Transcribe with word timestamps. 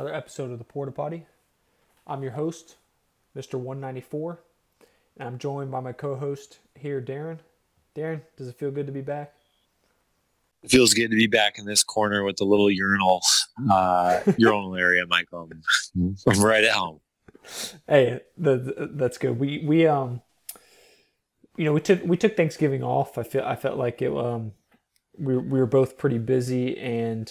Another 0.00 0.16
episode 0.16 0.50
of 0.50 0.56
the 0.56 0.64
Porta 0.64 0.92
Potty. 0.92 1.26
I'm 2.06 2.22
your 2.22 2.32
host, 2.32 2.76
Mr. 3.36 3.56
194, 3.56 4.40
and 5.18 5.28
I'm 5.28 5.36
joined 5.36 5.70
by 5.70 5.80
my 5.80 5.92
co-host 5.92 6.60
here, 6.74 7.02
Darren. 7.02 7.38
Darren, 7.94 8.22
does 8.38 8.48
it 8.48 8.58
feel 8.58 8.70
good 8.70 8.86
to 8.86 8.94
be 8.94 9.02
back? 9.02 9.34
It 10.62 10.70
feels 10.70 10.94
good 10.94 11.10
to 11.10 11.16
be 11.16 11.26
back 11.26 11.58
in 11.58 11.66
this 11.66 11.84
corner 11.84 12.24
with 12.24 12.36
the 12.36 12.44
little 12.44 12.70
urinal, 12.70 13.20
uh, 13.70 14.20
urinal 14.38 14.74
area, 14.74 15.06
Michael. 15.06 15.50
I'm, 15.94 16.16
I'm 16.26 16.40
right 16.40 16.64
at 16.64 16.72
home. 16.72 17.00
Hey, 17.86 18.22
the, 18.38 18.56
the, 18.56 18.90
that's 18.94 19.18
good. 19.18 19.38
We 19.38 19.62
we 19.66 19.86
um, 19.86 20.22
you 21.58 21.66
know, 21.66 21.74
we 21.74 21.82
took 21.82 22.02
we 22.04 22.16
took 22.16 22.38
Thanksgiving 22.38 22.82
off. 22.82 23.18
I 23.18 23.22
feel 23.22 23.44
I 23.44 23.54
felt 23.54 23.76
like 23.76 24.00
it 24.00 24.16
um, 24.16 24.52
we 25.18 25.36
we 25.36 25.58
were 25.60 25.66
both 25.66 25.98
pretty 25.98 26.16
busy, 26.16 26.78
and 26.78 27.30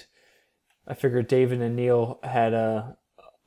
I 0.90 0.96
figured 0.96 1.28
David 1.28 1.62
and 1.62 1.76
Neil 1.76 2.20
had 2.24 2.54
a 2.54 2.98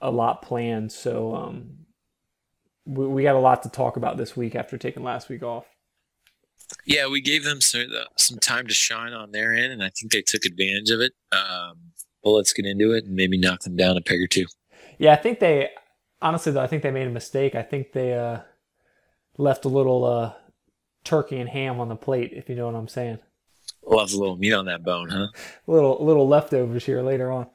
a 0.00 0.10
lot 0.10 0.42
planned, 0.42 0.92
so 0.92 1.34
um, 1.34 1.78
we 2.84 3.06
we 3.06 3.22
got 3.24 3.34
a 3.34 3.40
lot 3.40 3.62
to 3.64 3.68
talk 3.68 3.96
about 3.96 4.16
this 4.16 4.36
week 4.36 4.54
after 4.54 4.78
taking 4.78 5.02
last 5.02 5.28
week 5.28 5.42
off. 5.42 5.64
Yeah, 6.86 7.08
we 7.08 7.20
gave 7.20 7.44
them 7.44 7.60
some 7.60 7.86
uh, 7.94 8.04
some 8.16 8.38
time 8.38 8.66
to 8.68 8.74
shine 8.74 9.12
on 9.12 9.32
their 9.32 9.52
end, 9.54 9.72
and 9.72 9.82
I 9.82 9.90
think 9.90 10.12
they 10.12 10.22
took 10.22 10.44
advantage 10.44 10.90
of 10.90 11.00
it. 11.00 11.12
Um, 11.32 11.92
well, 12.22 12.36
let's 12.36 12.52
get 12.52 12.66
into 12.66 12.92
it 12.92 13.04
and 13.04 13.16
maybe 13.16 13.36
knock 13.36 13.62
them 13.62 13.76
down 13.76 13.96
a 13.96 14.00
peg 14.00 14.20
or 14.20 14.28
two. 14.28 14.46
Yeah, 14.98 15.12
I 15.12 15.16
think 15.16 15.40
they 15.40 15.70
honestly 16.20 16.52
though 16.52 16.62
I 16.62 16.68
think 16.68 16.82
they 16.82 16.90
made 16.90 17.08
a 17.08 17.10
mistake. 17.10 17.54
I 17.54 17.62
think 17.62 17.92
they 17.92 18.14
uh, 18.14 18.40
left 19.36 19.64
a 19.64 19.68
little 19.68 20.04
uh, 20.04 20.32
turkey 21.04 21.38
and 21.38 21.48
ham 21.48 21.80
on 21.80 21.88
the 21.88 21.96
plate, 21.96 22.32
if 22.34 22.48
you 22.48 22.54
know 22.54 22.66
what 22.66 22.76
I'm 22.76 22.88
saying. 22.88 23.18
Left 23.84 24.12
a 24.12 24.16
little 24.16 24.36
meat 24.36 24.52
on 24.52 24.66
that 24.66 24.84
bone, 24.84 25.08
huh? 25.08 25.28
little 25.66 26.04
little 26.04 26.28
leftovers 26.28 26.84
here 26.84 27.02
later 27.02 27.32
on. 27.32 27.48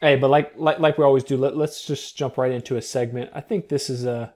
Hey, 0.00 0.16
but 0.16 0.30
like 0.30 0.52
like 0.56 0.78
like 0.78 0.98
we 0.98 1.04
always 1.04 1.24
do, 1.24 1.36
let, 1.36 1.56
let's 1.56 1.86
just 1.86 2.16
jump 2.16 2.38
right 2.38 2.50
into 2.50 2.76
a 2.76 2.82
segment. 2.82 3.30
I 3.34 3.40
think 3.40 3.68
this 3.68 3.90
is 3.90 4.04
a 4.04 4.34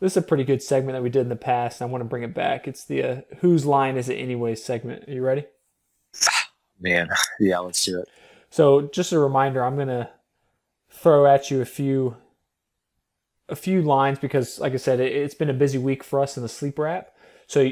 this 0.00 0.12
is 0.12 0.16
a 0.16 0.22
pretty 0.22 0.44
good 0.44 0.62
segment 0.62 0.96
that 0.96 1.02
we 1.02 1.10
did 1.10 1.22
in 1.22 1.28
the 1.28 1.36
past. 1.36 1.80
And 1.80 1.88
I 1.88 1.90
want 1.90 2.02
to 2.02 2.08
bring 2.08 2.22
it 2.22 2.34
back. 2.34 2.66
It's 2.68 2.84
the 2.84 3.02
uh, 3.02 3.20
"Whose 3.38 3.64
Line 3.64 3.96
Is 3.96 4.08
It 4.08 4.16
Anyway" 4.16 4.54
segment. 4.54 5.08
Are 5.08 5.12
you 5.12 5.22
ready? 5.22 5.46
Man, 6.80 7.08
yeah, 7.40 7.58
let's 7.58 7.84
do 7.84 8.00
it. 8.00 8.08
So, 8.50 8.82
just 8.82 9.12
a 9.12 9.18
reminder, 9.18 9.64
I'm 9.64 9.76
gonna 9.76 10.10
throw 10.90 11.26
at 11.26 11.50
you 11.50 11.60
a 11.60 11.64
few 11.64 12.16
a 13.48 13.56
few 13.56 13.82
lines 13.82 14.18
because, 14.18 14.58
like 14.58 14.74
I 14.74 14.76
said, 14.78 15.00
it, 15.00 15.12
it's 15.12 15.34
been 15.34 15.50
a 15.50 15.54
busy 15.54 15.78
week 15.78 16.04
for 16.04 16.20
us 16.20 16.36
in 16.36 16.42
the 16.42 16.48
sleeper 16.48 16.86
app. 16.86 17.14
So 17.46 17.70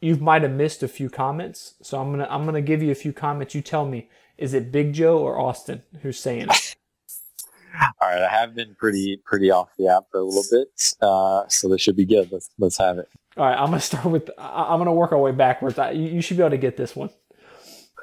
you 0.00 0.16
might 0.16 0.42
have 0.42 0.52
missed 0.52 0.82
a 0.82 0.88
few 0.88 1.08
comments. 1.10 1.74
So 1.82 2.00
I'm 2.00 2.10
gonna 2.10 2.26
I'm 2.30 2.44
gonna 2.44 2.62
give 2.62 2.82
you 2.82 2.90
a 2.90 2.94
few 2.96 3.12
comments. 3.12 3.54
You 3.54 3.62
tell 3.62 3.84
me, 3.86 4.08
is 4.36 4.54
it 4.54 4.70
Big 4.72 4.92
Joe 4.92 5.18
or 5.18 5.38
Austin 5.38 5.82
who's 6.02 6.18
saying 6.18 6.46
it? 6.50 6.76
All 8.00 8.08
right, 8.08 8.22
I 8.22 8.28
have 8.28 8.54
been 8.54 8.74
pretty 8.74 9.20
pretty 9.24 9.50
off 9.50 9.68
the 9.78 9.88
app 9.88 10.04
for 10.10 10.18
a 10.20 10.24
little 10.24 10.44
bit, 10.50 10.68
uh, 11.00 11.46
so 11.48 11.68
this 11.68 11.80
should 11.80 11.96
be 11.96 12.04
good. 12.06 12.30
Let's 12.32 12.50
let's 12.58 12.78
have 12.78 12.98
it. 12.98 13.08
All 13.36 13.44
right, 13.46 13.56
I'm 13.56 13.66
gonna 13.66 13.80
start 13.80 14.06
with. 14.06 14.30
I- 14.38 14.72
I'm 14.72 14.78
gonna 14.78 14.92
work 14.94 15.12
our 15.12 15.18
way 15.18 15.32
backwards. 15.32 15.78
I- 15.78 15.92
You, 15.92 16.08
you 16.08 16.20
should 16.22 16.36
be 16.36 16.42
able 16.42 16.50
to 16.50 16.56
get 16.58 16.76
this 16.76 16.96
one. 16.96 17.10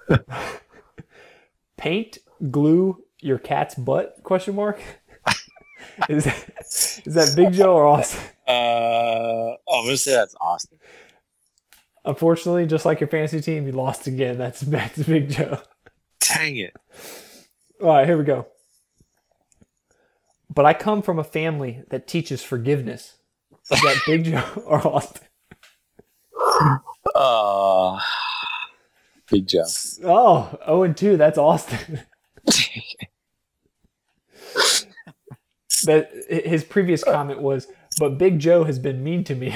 Paint, 1.77 2.19
glue 2.51 3.03
your 3.19 3.37
cat's 3.37 3.75
butt? 3.75 4.17
Question 4.23 4.55
mark. 4.55 4.79
is 6.09 6.23
that, 6.25 6.49
is 7.05 7.13
that 7.15 7.33
Big 7.35 7.53
Joe 7.53 7.73
or 7.75 7.85
Austin? 7.85 8.21
Uh, 8.47 8.51
oh, 8.51 9.57
I'm 9.73 9.85
gonna 9.85 9.97
say 9.97 10.11
that's 10.13 10.35
Austin. 10.39 10.77
Unfortunately, 12.05 12.65
just 12.67 12.85
like 12.85 12.99
your 12.99 13.09
fantasy 13.09 13.41
team, 13.41 13.65
you 13.65 13.71
lost 13.71 14.07
again. 14.07 14.37
That's 14.37 14.59
that's 14.61 15.01
Big 15.03 15.29
Joe. 15.29 15.59
Dang 16.19 16.57
it! 16.57 16.75
All 17.81 17.89
right, 17.89 18.07
here 18.07 18.17
we 18.17 18.23
go. 18.23 18.47
But 20.53 20.65
I 20.65 20.73
come 20.73 21.01
from 21.01 21.19
a 21.19 21.23
family 21.23 21.83
that 21.89 22.07
teaches 22.07 22.41
forgiveness. 22.43 23.17
Is 23.71 23.81
that 23.81 23.99
Big 24.05 24.25
Joe 24.25 24.43
or 24.65 24.87
Austin? 24.87 25.27
Uh, 27.15 27.99
Big 29.29 29.47
Joe. 29.47 29.65
Oh, 30.03 30.57
0 30.65 30.83
and 30.83 30.95
2. 30.95 31.17
That's 31.17 31.37
Austin. 31.37 32.01
that 35.85 36.09
his 36.29 36.63
previous 36.63 37.03
comment 37.03 37.41
was, 37.41 37.67
but 37.99 38.17
Big 38.17 38.39
Joe 38.39 38.63
has 38.63 38.79
been 38.79 39.03
mean 39.03 39.23
to 39.25 39.35
me. 39.35 39.55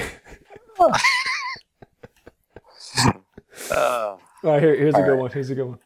Uh, 3.71 3.75
All 3.75 4.19
right, 4.43 4.61
here, 4.61 4.75
here's 4.75 4.95
a 4.95 5.01
good 5.01 5.11
right. 5.11 5.19
one. 5.19 5.31
Here's 5.31 5.49
a 5.49 5.55
good 5.55 5.67
one. 5.67 5.79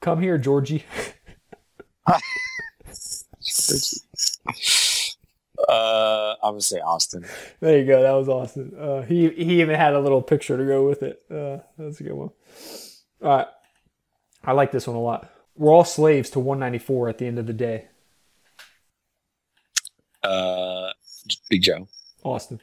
Come 0.00 0.20
here, 0.20 0.38
Georgie. 0.38 0.84
uh, 2.06 2.18
I'm 5.68 6.52
gonna 6.52 6.60
say 6.60 6.80
Austin. 6.80 7.24
There 7.60 7.78
you 7.78 7.86
go. 7.86 8.02
That 8.02 8.12
was 8.12 8.28
Austin. 8.28 8.74
Uh, 8.78 9.02
he 9.02 9.30
he 9.30 9.60
even 9.60 9.76
had 9.76 9.94
a 9.94 10.00
little 10.00 10.22
picture 10.22 10.56
to 10.56 10.64
go 10.64 10.86
with 10.86 11.02
it. 11.02 11.22
Uh, 11.30 11.58
that's 11.78 12.00
a 12.00 12.04
good 12.04 12.12
one. 12.12 12.30
All 13.22 13.36
right, 13.38 13.46
I 14.44 14.52
like 14.52 14.72
this 14.72 14.86
one 14.86 14.96
a 14.96 15.00
lot. 15.00 15.30
We're 15.56 15.72
all 15.72 15.84
slaves 15.84 16.30
to 16.30 16.40
194 16.40 17.08
at 17.08 17.18
the 17.18 17.26
end 17.26 17.38
of 17.38 17.46
the 17.46 17.52
day. 17.52 17.88
Uh, 20.22 20.90
Big 21.48 21.62
Joe. 21.62 21.86
Austin. 22.24 22.60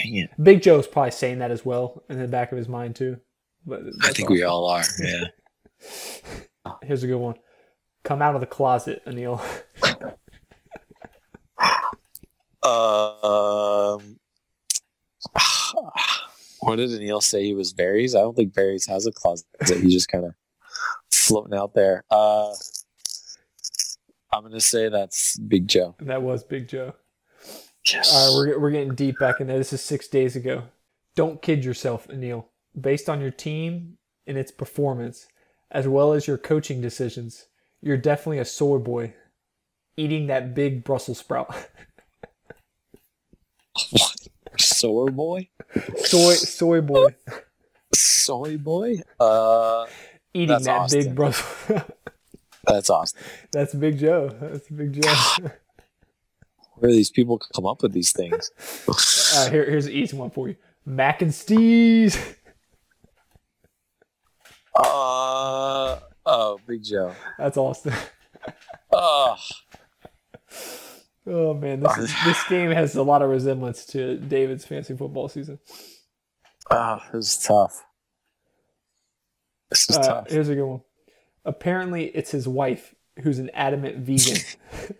God 0.00 0.04
dang 0.04 0.16
it! 0.16 0.30
Big 0.42 0.62
Joe's 0.62 0.86
probably 0.86 1.10
saying 1.10 1.38
that 1.38 1.50
as 1.50 1.64
well 1.64 2.02
in 2.08 2.18
the 2.18 2.28
back 2.28 2.52
of 2.52 2.58
his 2.58 2.68
mind 2.68 2.96
too. 2.96 3.18
But 3.66 3.80
I 3.80 3.90
that's 4.00 4.16
think 4.16 4.30
we 4.30 4.42
all 4.42 4.66
are. 4.66 4.84
Yeah. 4.98 5.24
Here's 6.82 7.02
a 7.02 7.06
good 7.06 7.16
one. 7.16 7.36
Come 8.04 8.22
out 8.22 8.34
of 8.34 8.40
the 8.40 8.46
closet, 8.46 9.02
Anil. 9.06 9.40
Uh, 12.62 13.96
um, 13.96 14.18
what 16.60 16.76
did 16.76 16.90
Neil 17.00 17.20
say? 17.20 17.44
He 17.44 17.54
was 17.54 17.72
Barry's. 17.72 18.14
I 18.14 18.20
don't 18.20 18.36
think 18.36 18.54
Barry's 18.54 18.86
has 18.86 19.06
a 19.06 19.12
closet. 19.12 19.46
He's 19.66 19.92
just 19.92 20.08
kind 20.08 20.24
of 20.24 20.32
floating 21.10 21.56
out 21.56 21.74
there. 21.74 22.04
Uh, 22.10 22.52
I'm 24.32 24.42
gonna 24.42 24.60
say 24.60 24.88
that's 24.88 25.36
Big 25.38 25.68
Joe. 25.68 25.96
that 26.00 26.22
was 26.22 26.44
Big 26.44 26.68
Joe. 26.68 26.94
Yes. 27.88 28.12
All 28.14 28.44
right, 28.44 28.50
we're, 28.54 28.60
we're 28.60 28.70
getting 28.70 28.94
deep 28.94 29.18
back 29.18 29.40
in 29.40 29.46
there. 29.46 29.58
This 29.58 29.72
is 29.72 29.82
six 29.82 30.08
days 30.08 30.36
ago. 30.36 30.64
Don't 31.16 31.42
kid 31.42 31.64
yourself, 31.64 32.06
Anil. 32.08 32.44
Based 32.78 33.08
on 33.08 33.20
your 33.20 33.30
team 33.30 33.96
and 34.26 34.38
its 34.38 34.52
performance, 34.52 35.26
as 35.70 35.88
well 35.88 36.12
as 36.12 36.26
your 36.26 36.38
coaching 36.38 36.80
decisions, 36.80 37.46
you're 37.80 37.96
definitely 37.96 38.38
a 38.38 38.44
soy 38.44 38.78
boy. 38.78 39.14
Eating 39.96 40.28
that 40.28 40.54
big 40.54 40.84
Brussels 40.84 41.18
sprout. 41.18 41.52
what? 43.90 44.16
Soy 44.58 45.06
boy? 45.06 45.48
soy 45.96 46.34
soy 46.34 46.80
boy. 46.80 47.14
Soy 47.92 48.56
boy? 48.58 48.96
Uh, 49.18 49.86
Eating 50.32 50.62
that 50.62 50.68
Austin. 50.68 51.04
big 51.04 51.14
Brussels. 51.14 51.82
that's 52.66 52.90
awesome. 52.90 53.18
That's 53.52 53.74
Big 53.74 53.98
Joe. 53.98 54.28
That's 54.40 54.68
Big 54.68 55.02
Joe. 55.02 55.50
Where 56.80 56.90
these 56.92 57.10
people 57.10 57.38
come 57.54 57.66
up 57.66 57.82
with 57.82 57.92
these 57.92 58.12
things? 58.12 58.50
Right, 58.88 59.52
here, 59.52 59.64
here's 59.64 59.86
an 59.86 59.92
easy 59.92 60.16
one 60.16 60.30
for 60.30 60.48
you. 60.48 60.56
Mac 60.84 61.22
and 61.22 61.30
Steez. 61.30 62.18
Uh, 64.74 65.98
oh, 66.26 66.58
Big 66.66 66.82
Joe. 66.82 67.14
That's 67.38 67.56
Austin. 67.56 67.92
Oh, 68.92 69.36
Oh 71.26 71.54
man, 71.54 71.80
this 71.80 71.96
is, 71.98 72.14
this 72.24 72.42
game 72.48 72.70
has 72.72 72.96
a 72.96 73.02
lot 73.02 73.20
of 73.22 73.28
resemblance 73.30 73.84
to 73.86 74.16
David's 74.16 74.64
fantasy 74.64 74.96
football 74.96 75.28
season. 75.28 75.60
oh 76.70 76.98
this 77.12 77.36
is 77.36 77.44
tough. 77.44 77.84
This 79.70 79.90
is 79.90 79.98
Uh, 79.98 80.02
tough. 80.02 80.30
here's 80.30 80.48
a 80.48 80.54
good 80.54 80.64
one. 80.66 80.80
Apparently, 81.44 82.06
it's 82.06 82.30
his 82.30 82.48
wife 82.48 82.94
who's 83.22 83.38
an 83.38 83.50
adamant 83.54 83.98
vegan. 83.98 84.38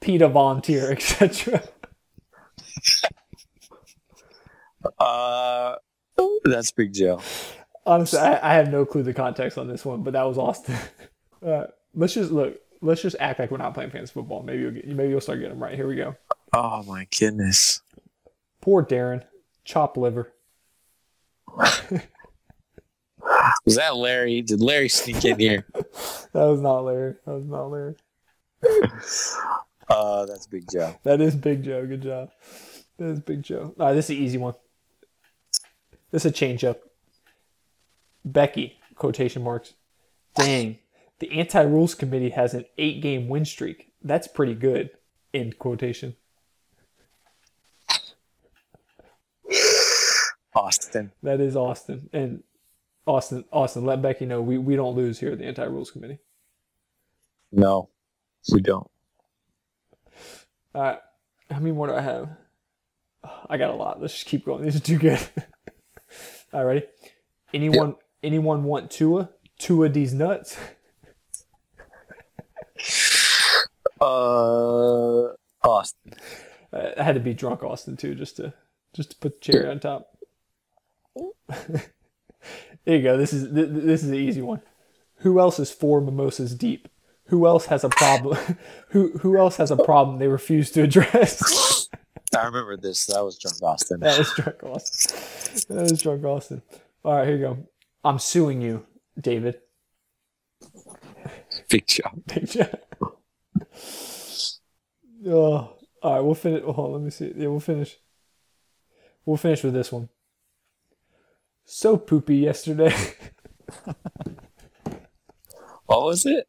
PETA 0.00 0.28
volunteer, 0.28 0.90
etc. 0.92 1.62
Uh, 4.98 5.76
that's 6.44 6.70
Big 6.70 6.92
Joe. 6.92 7.20
Honestly, 7.86 8.18
I, 8.18 8.52
I 8.52 8.54
have 8.54 8.70
no 8.70 8.84
clue 8.84 9.02
the 9.02 9.14
context 9.14 9.58
on 9.58 9.68
this 9.68 9.84
one, 9.84 10.02
but 10.02 10.12
that 10.12 10.24
was 10.24 10.38
Austin. 10.38 10.76
Uh, 11.42 11.64
let's 11.94 12.12
just 12.12 12.30
look. 12.30 12.54
Let's 12.82 13.00
just 13.00 13.16
act 13.18 13.38
like 13.38 13.50
we're 13.50 13.56
not 13.56 13.72
playing 13.72 13.92
fantasy 13.92 14.12
football. 14.12 14.42
Maybe 14.42 14.60
you'll 14.60 14.72
get, 14.72 14.86
maybe 14.86 15.08
you'll 15.08 15.22
start 15.22 15.38
getting 15.38 15.54
them 15.54 15.62
right. 15.62 15.74
Here 15.74 15.88
we 15.88 15.96
go. 15.96 16.14
Oh 16.52 16.82
my 16.82 17.08
goodness. 17.18 17.80
Poor 18.60 18.84
Darren, 18.84 19.24
chop 19.64 19.96
liver. 19.96 20.34
Was 23.64 23.76
that 23.76 23.96
Larry? 23.96 24.42
Did 24.42 24.60
Larry 24.60 24.90
sneak 24.90 25.24
in 25.24 25.38
here? 25.38 25.66
That 26.32 26.44
was 26.44 26.60
not 26.60 26.84
Larry. 26.84 27.14
That 27.26 27.32
was 27.32 27.46
not 27.46 27.64
Larry. 27.70 27.96
Uh, 29.90 30.24
that's 30.24 30.46
Big 30.46 30.64
Joe. 30.70 30.94
That 31.02 31.20
is 31.20 31.34
Big 31.34 31.64
Joe. 31.64 31.84
Good 31.84 32.02
job. 32.02 32.30
That 32.98 33.08
is 33.10 33.20
Big 33.20 33.42
Joe. 33.42 33.74
All 33.78 33.86
right, 33.86 33.92
this 33.92 34.08
is 34.08 34.16
an 34.16 34.22
easy 34.22 34.38
one. 34.38 34.54
This 36.12 36.24
is 36.24 36.30
a 36.30 36.34
change 36.34 36.62
up. 36.64 36.80
Becky, 38.24 38.78
quotation 38.94 39.42
marks. 39.42 39.74
Dang, 40.34 40.78
The 41.18 41.30
anti 41.32 41.62
rules 41.62 41.96
committee 41.96 42.30
has 42.30 42.54
an 42.54 42.66
eight 42.78 43.02
game 43.02 43.28
win 43.28 43.44
streak. 43.44 43.92
That's 44.02 44.28
pretty 44.28 44.54
good. 44.54 44.90
End 45.34 45.58
quotation. 45.58 46.14
Austin. 50.54 51.12
That 51.22 51.40
is 51.40 51.56
Austin. 51.56 52.08
And 52.12 52.44
Austin, 53.06 53.44
Austin, 53.52 53.84
let 53.84 54.02
Becky 54.02 54.24
know 54.26 54.40
we, 54.40 54.58
we 54.58 54.76
don't 54.76 54.94
lose 54.94 55.18
here 55.18 55.32
at 55.32 55.38
the 55.38 55.46
anti 55.46 55.64
rules 55.64 55.90
committee. 55.90 56.18
No, 57.50 57.88
we 58.52 58.60
don't. 58.60 58.88
All 60.74 60.82
right. 60.82 60.98
How 61.50 61.58
many 61.58 61.72
more 61.72 61.88
do 61.88 61.94
I 61.94 62.00
have? 62.00 62.28
I 63.48 63.56
got 63.56 63.70
a 63.70 63.74
lot. 63.74 64.00
Let's 64.00 64.14
just 64.14 64.26
keep 64.26 64.44
going. 64.44 64.62
These 64.62 64.76
are 64.76 64.80
too 64.80 64.98
good. 64.98 65.18
All 66.52 66.64
right, 66.64 66.72
ready? 66.74 66.86
Anyone 67.52 67.96
anyone 68.22 68.64
want 68.64 68.90
Tua? 68.90 69.30
Tua 69.58 69.88
these 69.88 70.14
nuts? 70.14 70.56
Uh, 74.00 75.34
Austin. 75.62 76.14
Uh, 76.72 76.88
I 76.96 77.02
had 77.02 77.16
to 77.16 77.20
be 77.20 77.34
drunk 77.34 77.62
Austin 77.62 77.98
too, 77.98 78.14
just 78.14 78.36
to 78.36 78.54
just 78.94 79.10
to 79.10 79.16
put 79.18 79.40
the 79.40 79.52
cherry 79.52 79.68
on 79.68 79.78
top. 79.78 80.16
there 81.48 81.82
you 82.86 83.02
go. 83.02 83.18
This 83.18 83.32
is 83.32 83.52
this 83.52 84.02
is 84.02 84.10
the 84.10 84.16
easy 84.16 84.40
one. 84.40 84.62
Who 85.16 85.38
else 85.38 85.58
is 85.58 85.70
four 85.70 86.00
mimosas 86.00 86.54
deep? 86.54 86.88
Who 87.30 87.46
else 87.46 87.66
has 87.66 87.84
a 87.84 87.88
problem? 87.88 88.36
who 88.88 89.12
who 89.18 89.38
else 89.38 89.56
has 89.56 89.70
a 89.70 89.76
problem 89.76 90.18
they 90.18 90.28
refuse 90.28 90.70
to 90.72 90.82
address? 90.82 91.88
I 92.36 92.44
remember 92.44 92.76
this. 92.76 93.06
That 93.06 93.24
was 93.24 93.38
drunk 93.38 93.62
Austin. 93.62 94.00
that 94.00 94.18
was 94.18 94.32
drunk 94.34 94.62
Austin. 94.62 95.76
That 95.76 95.90
was 95.90 96.02
drunk 96.02 96.24
Austin. 96.24 96.62
All 97.04 97.16
right, 97.16 97.26
here 97.26 97.36
you 97.36 97.42
go. 97.42 97.58
I'm 98.04 98.18
suing 98.18 98.60
you, 98.60 98.86
David. 99.20 99.60
Big 101.68 101.86
job. 101.86 102.20
Big 102.26 102.48
job. 102.48 102.78
Oh, 105.26 105.76
all 106.02 106.14
right, 106.14 106.20
we'll 106.20 106.34
finish. 106.34 106.62
Hold 106.62 106.78
on, 106.78 106.92
let 106.92 107.02
me 107.02 107.10
see. 107.10 107.32
Yeah, 107.36 107.48
we'll 107.48 107.60
finish. 107.60 107.96
We'll 109.24 109.36
finish 109.36 109.62
with 109.62 109.74
this 109.74 109.92
one. 109.92 110.08
So 111.64 111.96
poopy 111.96 112.36
yesterday. 112.36 112.94
What 115.86 116.04
was 116.04 116.24
it? 116.24 116.46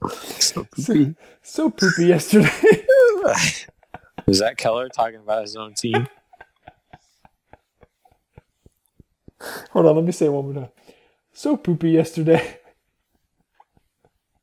So 0.38 0.64
poopy. 0.64 1.14
so 1.42 1.70
poopy 1.70 2.06
yesterday. 2.06 2.48
was 4.26 4.38
that 4.38 4.56
Keller 4.56 4.88
talking 4.88 5.20
about 5.20 5.42
his 5.42 5.56
own 5.56 5.74
team? 5.74 6.06
Hold 9.70 9.86
on, 9.86 9.96
let 9.96 10.04
me 10.04 10.12
say 10.12 10.26
it 10.26 10.30
one 10.30 10.44
more 10.44 10.54
time. 10.62 10.70
So 11.32 11.56
poopy 11.56 11.90
yesterday. 11.90 12.58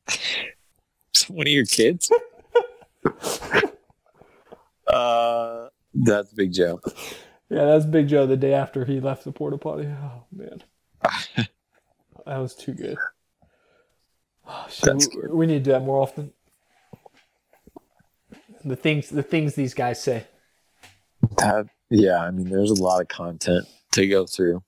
One 1.27 1.47
of 1.47 1.51
your 1.53 1.65
kids? 1.65 2.11
uh, 4.87 5.67
that's 5.93 6.31
Big 6.33 6.53
Joe. 6.53 6.79
Yeah, 7.49 7.65
that's 7.65 7.85
Big 7.85 8.07
Joe 8.07 8.27
the 8.27 8.37
day 8.37 8.53
after 8.53 8.85
he 8.85 8.99
left 8.99 9.23
the 9.23 9.31
porta 9.31 9.57
potty. 9.57 9.87
Oh 9.87 10.25
man, 10.31 10.61
that 12.25 12.37
was 12.37 12.53
too 12.53 12.73
good. 12.73 12.97
Oh, 14.47 14.68
shit, 14.69 14.95
we, 15.24 15.30
we 15.30 15.45
need 15.47 15.59
to 15.59 15.59
do 15.63 15.71
that 15.71 15.83
more 15.83 16.01
often. 16.01 16.31
The 18.63 18.75
things, 18.75 19.09
the 19.09 19.24
things 19.24 19.56
these 19.56 19.74
guys 19.74 20.01
say. 20.01 20.25
That, 21.38 21.68
yeah, 21.89 22.19
I 22.19 22.31
mean, 22.31 22.50
there's 22.50 22.71
a 22.71 22.81
lot 22.81 23.01
of 23.01 23.07
content 23.07 23.68
to 23.94 24.07
go 24.07 24.25
through. 24.25 24.63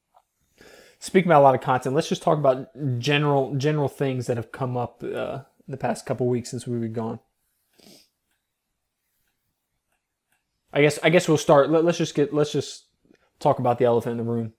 Speaking 0.99 1.29
about 1.29 1.41
a 1.41 1.43
lot 1.43 1.55
of 1.55 1.61
content, 1.61 1.95
let's 1.95 2.09
just 2.09 2.23
talk 2.23 2.37
about 2.37 2.69
general 2.99 3.55
general 3.55 3.87
things 3.87 4.25
that 4.27 4.37
have 4.37 4.51
come 4.51 4.75
up 4.75 5.03
uh, 5.03 5.41
the 5.67 5.77
past 5.77 6.05
couple 6.05 6.27
weeks 6.27 6.49
since 6.49 6.65
we 6.65 6.77
were 6.79 6.87
gone. 6.87 7.19
I 10.73 10.81
guess 10.81 10.99
I 11.03 11.09
guess 11.09 11.27
we'll 11.27 11.37
start. 11.37 11.69
Let, 11.69 11.83
let's 11.85 11.99
just 11.99 12.15
get 12.15 12.33
let's 12.33 12.51
just 12.51 12.85
talk 13.39 13.59
about 13.59 13.77
the 13.77 13.85
elephant 13.85 14.19
in 14.19 14.25
the 14.25 14.31
room. 14.31 14.53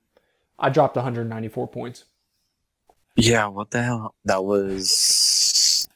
I 0.59 0.71
dropped 0.71 0.97
194 0.97 1.69
points. 1.69 2.05
Yeah, 3.19 3.49
what 3.49 3.73
the 3.73 3.82
hell? 3.82 4.15
That 4.25 4.44
was. 4.44 5.88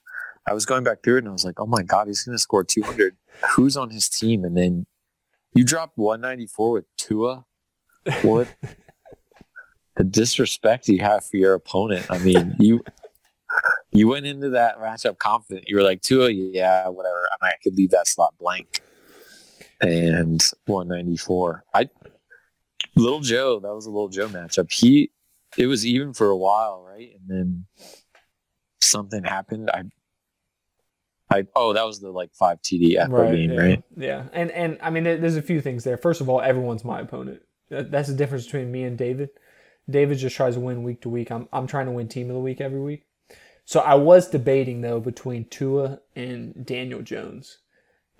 I 0.44 0.52
was 0.52 0.66
going 0.66 0.82
back 0.82 1.04
through 1.04 1.16
it 1.16 1.18
and 1.20 1.28
I 1.28 1.32
was 1.32 1.44
like, 1.44 1.60
oh 1.60 1.66
my 1.66 1.82
God, 1.82 2.08
he's 2.08 2.24
going 2.24 2.34
to 2.34 2.42
score 2.42 2.64
200. 2.64 3.16
Who's 3.54 3.76
on 3.76 3.90
his 3.90 4.08
team? 4.08 4.44
And 4.44 4.56
then 4.56 4.86
you 5.54 5.62
dropped 5.62 5.96
194 5.96 6.72
with 6.72 6.84
Tua. 6.98 7.44
What? 8.22 8.48
the 9.96 10.02
disrespect 10.02 10.88
you 10.88 10.98
have 10.98 11.24
for 11.24 11.36
your 11.36 11.54
opponent. 11.54 12.06
I 12.10 12.18
mean, 12.18 12.56
you 12.58 12.82
you 13.92 14.08
went 14.08 14.26
into 14.26 14.50
that 14.50 14.80
matchup 14.80 15.18
confident. 15.18 15.68
You 15.68 15.76
were 15.76 15.82
like, 15.84 16.02
Tua, 16.02 16.28
yeah, 16.30 16.88
whatever. 16.88 17.28
I 17.32 17.36
might 17.40 17.52
I 17.52 17.62
could 17.62 17.76
leave 17.76 17.90
that 17.90 18.08
slot 18.08 18.34
blank. 18.40 18.80
And 19.80 20.42
194. 20.66 21.64
I 21.72 21.88
Little 22.96 23.20
Joe, 23.20 23.60
that 23.60 23.72
was 23.72 23.86
a 23.86 23.90
Little 23.90 24.08
Joe 24.08 24.26
matchup. 24.26 24.72
He 24.72 25.12
it 25.58 25.66
was 25.66 25.86
even 25.86 26.12
for 26.14 26.28
a 26.28 26.36
while, 26.36 26.82
right? 26.82 27.12
And 27.14 27.28
then 27.28 27.66
something 28.80 29.24
happened. 29.24 29.70
I 29.72 29.84
I 31.30 31.46
oh, 31.56 31.72
that 31.72 31.86
was 31.86 32.00
the 32.00 32.10
like 32.10 32.34
five 32.34 32.60
TD 32.62 32.96
echo 32.98 33.30
game, 33.30 33.50
yeah, 33.52 33.60
right? 33.60 33.82
Yeah, 33.96 34.24
and 34.32 34.50
and 34.50 34.78
I 34.82 34.90
mean, 34.90 35.04
there's 35.04 35.36
a 35.36 35.42
few 35.42 35.60
things 35.60 35.84
there. 35.84 35.96
First 35.96 36.20
of 36.20 36.28
all, 36.28 36.40
everyone's 36.40 36.84
my 36.84 37.00
opponent. 37.00 37.42
That's 37.70 38.08
the 38.08 38.14
difference 38.14 38.44
between 38.44 38.70
me 38.70 38.82
and 38.82 38.98
David. 38.98 39.30
David 39.88 40.18
just 40.18 40.36
tries 40.36 40.54
to 40.54 40.60
win 40.60 40.82
week 40.82 41.00
to 41.02 41.08
week. 41.08 41.30
I'm 41.30 41.48
I'm 41.52 41.66
trying 41.66 41.86
to 41.86 41.92
win 41.92 42.08
team 42.08 42.28
of 42.28 42.34
the 42.34 42.40
week 42.40 42.60
every 42.60 42.80
week. 42.80 43.06
So 43.64 43.80
I 43.80 43.94
was 43.94 44.28
debating 44.28 44.82
though 44.82 45.00
between 45.00 45.46
Tua 45.46 46.00
and 46.14 46.66
Daniel 46.66 47.00
Jones. 47.02 47.58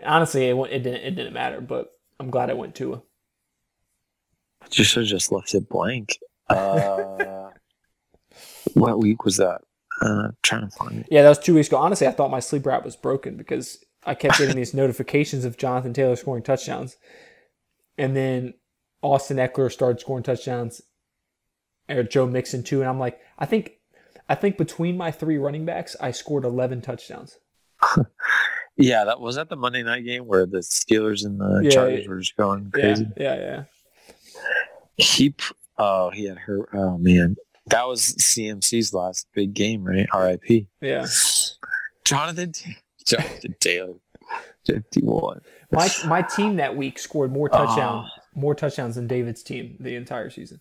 Honestly, 0.05 0.49
it, 0.49 0.57
went- 0.57 0.73
it 0.73 0.81
didn't 0.81 1.03
it 1.03 1.15
didn't 1.15 1.35
matter, 1.35 1.61
but 1.61 1.93
I'm 2.19 2.31
glad 2.31 2.51
I 2.51 2.55
went 2.55 2.75
Tua. 2.75 3.03
You 4.73 4.85
should 4.85 5.03
have 5.03 5.11
just 5.11 5.31
left 5.31 5.55
it 5.55 5.69
blank. 5.69 6.19
Uh, 6.49 7.51
what 8.75 8.99
week 8.99 9.25
was 9.25 9.37
that? 9.39 9.63
Uh, 10.01 10.29
trying 10.43 10.69
to 10.69 10.77
find 10.77 11.01
it. 11.01 11.07
Yeah, 11.11 11.23
that 11.23 11.29
was 11.29 11.39
two 11.39 11.55
weeks 11.55 11.69
ago. 11.69 11.77
Honestly, 11.77 12.07
I 12.07 12.11
thought 12.13 12.31
my 12.31 12.41
sleep 12.41 12.67
app 12.67 12.85
was 12.85 12.97
broken 12.97 13.37
because 13.37 13.85
I 14.05 14.15
kept 14.15 14.39
getting 14.39 14.57
these 14.57 14.75
notifications 14.75 15.45
of 15.45 15.57
Jonathan 15.57 15.93
Taylor 15.93 16.17
scoring 16.17 16.43
touchdowns, 16.43 16.97
and 17.97 18.17
then 18.17 18.55
Austin 19.03 19.37
Ekeler 19.37 19.71
started 19.71 20.01
scoring 20.01 20.25
touchdowns, 20.25 20.81
or 21.89 22.03
Joe 22.03 22.27
Mixon 22.27 22.63
too, 22.65 22.81
and 22.81 22.89
I'm 22.89 22.99
like, 22.99 23.21
I 23.39 23.47
think, 23.47 23.73
I 24.29 24.35
think 24.35 24.57
between 24.59 24.97
my 24.97 25.11
three 25.11 25.39
running 25.39 25.65
backs, 25.65 25.95
I 26.01 26.11
scored 26.11 26.45
11 26.45 26.83
touchdowns. 26.83 27.39
Yeah, 28.79 29.05
that 29.05 29.21
was 29.21 29.37
that 29.37 29.51
the 29.51 29.55
Monday 29.57 29.83
night 29.83 30.07
game 30.07 30.27
where 30.27 30.47
the 30.47 30.61
Steelers 30.61 31.27
and 31.27 31.39
the 31.39 31.61
Yeah, 31.63 31.71
Chargers 31.71 32.05
yeah. 32.05 32.09
were 32.09 32.19
just 32.21 32.37
going 32.39 32.71
crazy. 32.71 33.07
yeah, 33.19 33.35
yeah. 33.37 33.65
He, 34.97 35.29
p- 35.31 35.45
oh, 35.79 36.11
he 36.11 36.25
had 36.25 36.38
her. 36.38 36.69
Oh 36.75 36.99
man, 36.99 37.37
that 37.67 37.87
was 37.87 38.14
CMC's 38.17 38.93
last 38.93 39.26
big 39.35 39.55
game, 39.55 39.85
right? 39.85 40.07
R.I.P. 40.12 40.69
Yeah. 40.81 41.07
Jonathan, 42.05 42.52
Jonathan 43.07 43.55
Taylor, 43.61 43.95
fifty-one. 44.67 45.41
My 45.71 45.88
my 46.07 46.23
team 46.23 46.57
that 46.57 46.76
week 46.76 46.99
scored 46.99 47.33
more 47.33 47.49
ah. 47.52 47.64
touchdowns 47.64 48.11
more 48.35 48.55
touchdowns 48.55 48.97
than 48.97 49.07
David's 49.07 49.43
team 49.43 49.76
the 49.81 49.95
entire 49.95 50.31
season. 50.31 50.61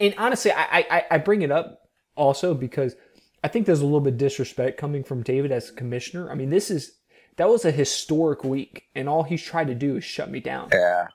And 0.00 0.14
honestly, 0.18 0.50
I, 0.52 0.84
I 0.90 1.04
I 1.12 1.18
bring 1.18 1.42
it 1.42 1.50
up 1.50 1.82
also 2.16 2.54
because 2.54 2.96
I 3.44 3.48
think 3.48 3.66
there's 3.66 3.80
a 3.80 3.84
little 3.84 4.00
bit 4.00 4.14
of 4.14 4.18
disrespect 4.18 4.78
coming 4.78 5.04
from 5.04 5.22
David 5.22 5.52
as 5.52 5.70
commissioner. 5.70 6.30
I 6.30 6.34
mean, 6.34 6.50
this 6.50 6.70
is 6.70 6.96
that 7.36 7.48
was 7.48 7.64
a 7.64 7.70
historic 7.70 8.42
week, 8.42 8.84
and 8.94 9.08
all 9.08 9.22
he's 9.22 9.42
tried 9.42 9.68
to 9.68 9.74
do 9.74 9.96
is 9.96 10.04
shut 10.04 10.30
me 10.30 10.40
down. 10.40 10.70
Yeah. 10.72 11.08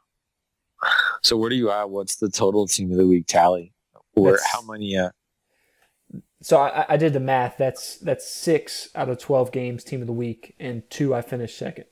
So 1.21 1.37
where 1.37 1.49
do 1.49 1.55
you 1.55 1.69
at? 1.71 1.89
What's 1.89 2.15
the 2.15 2.29
total 2.29 2.67
team 2.67 2.91
of 2.91 2.97
the 2.97 3.07
week 3.07 3.27
tally? 3.27 3.73
Or 4.15 4.31
That's- 4.31 4.47
how 4.51 4.61
many? 4.63 4.97
Uh, 4.97 5.11
So 6.41 6.57
I, 6.59 6.85
I 6.89 6.97
did 6.97 7.13
the 7.13 7.19
math. 7.19 7.57
That's 7.57 7.97
that's 7.97 8.27
six 8.29 8.89
out 8.95 9.09
of 9.09 9.19
twelve 9.19 9.51
games 9.51 9.83
team 9.83 10.01
of 10.01 10.07
the 10.07 10.13
week, 10.13 10.55
and 10.59 10.81
two 10.89 11.13
I 11.13 11.21
finished 11.21 11.57
second. 11.57 11.85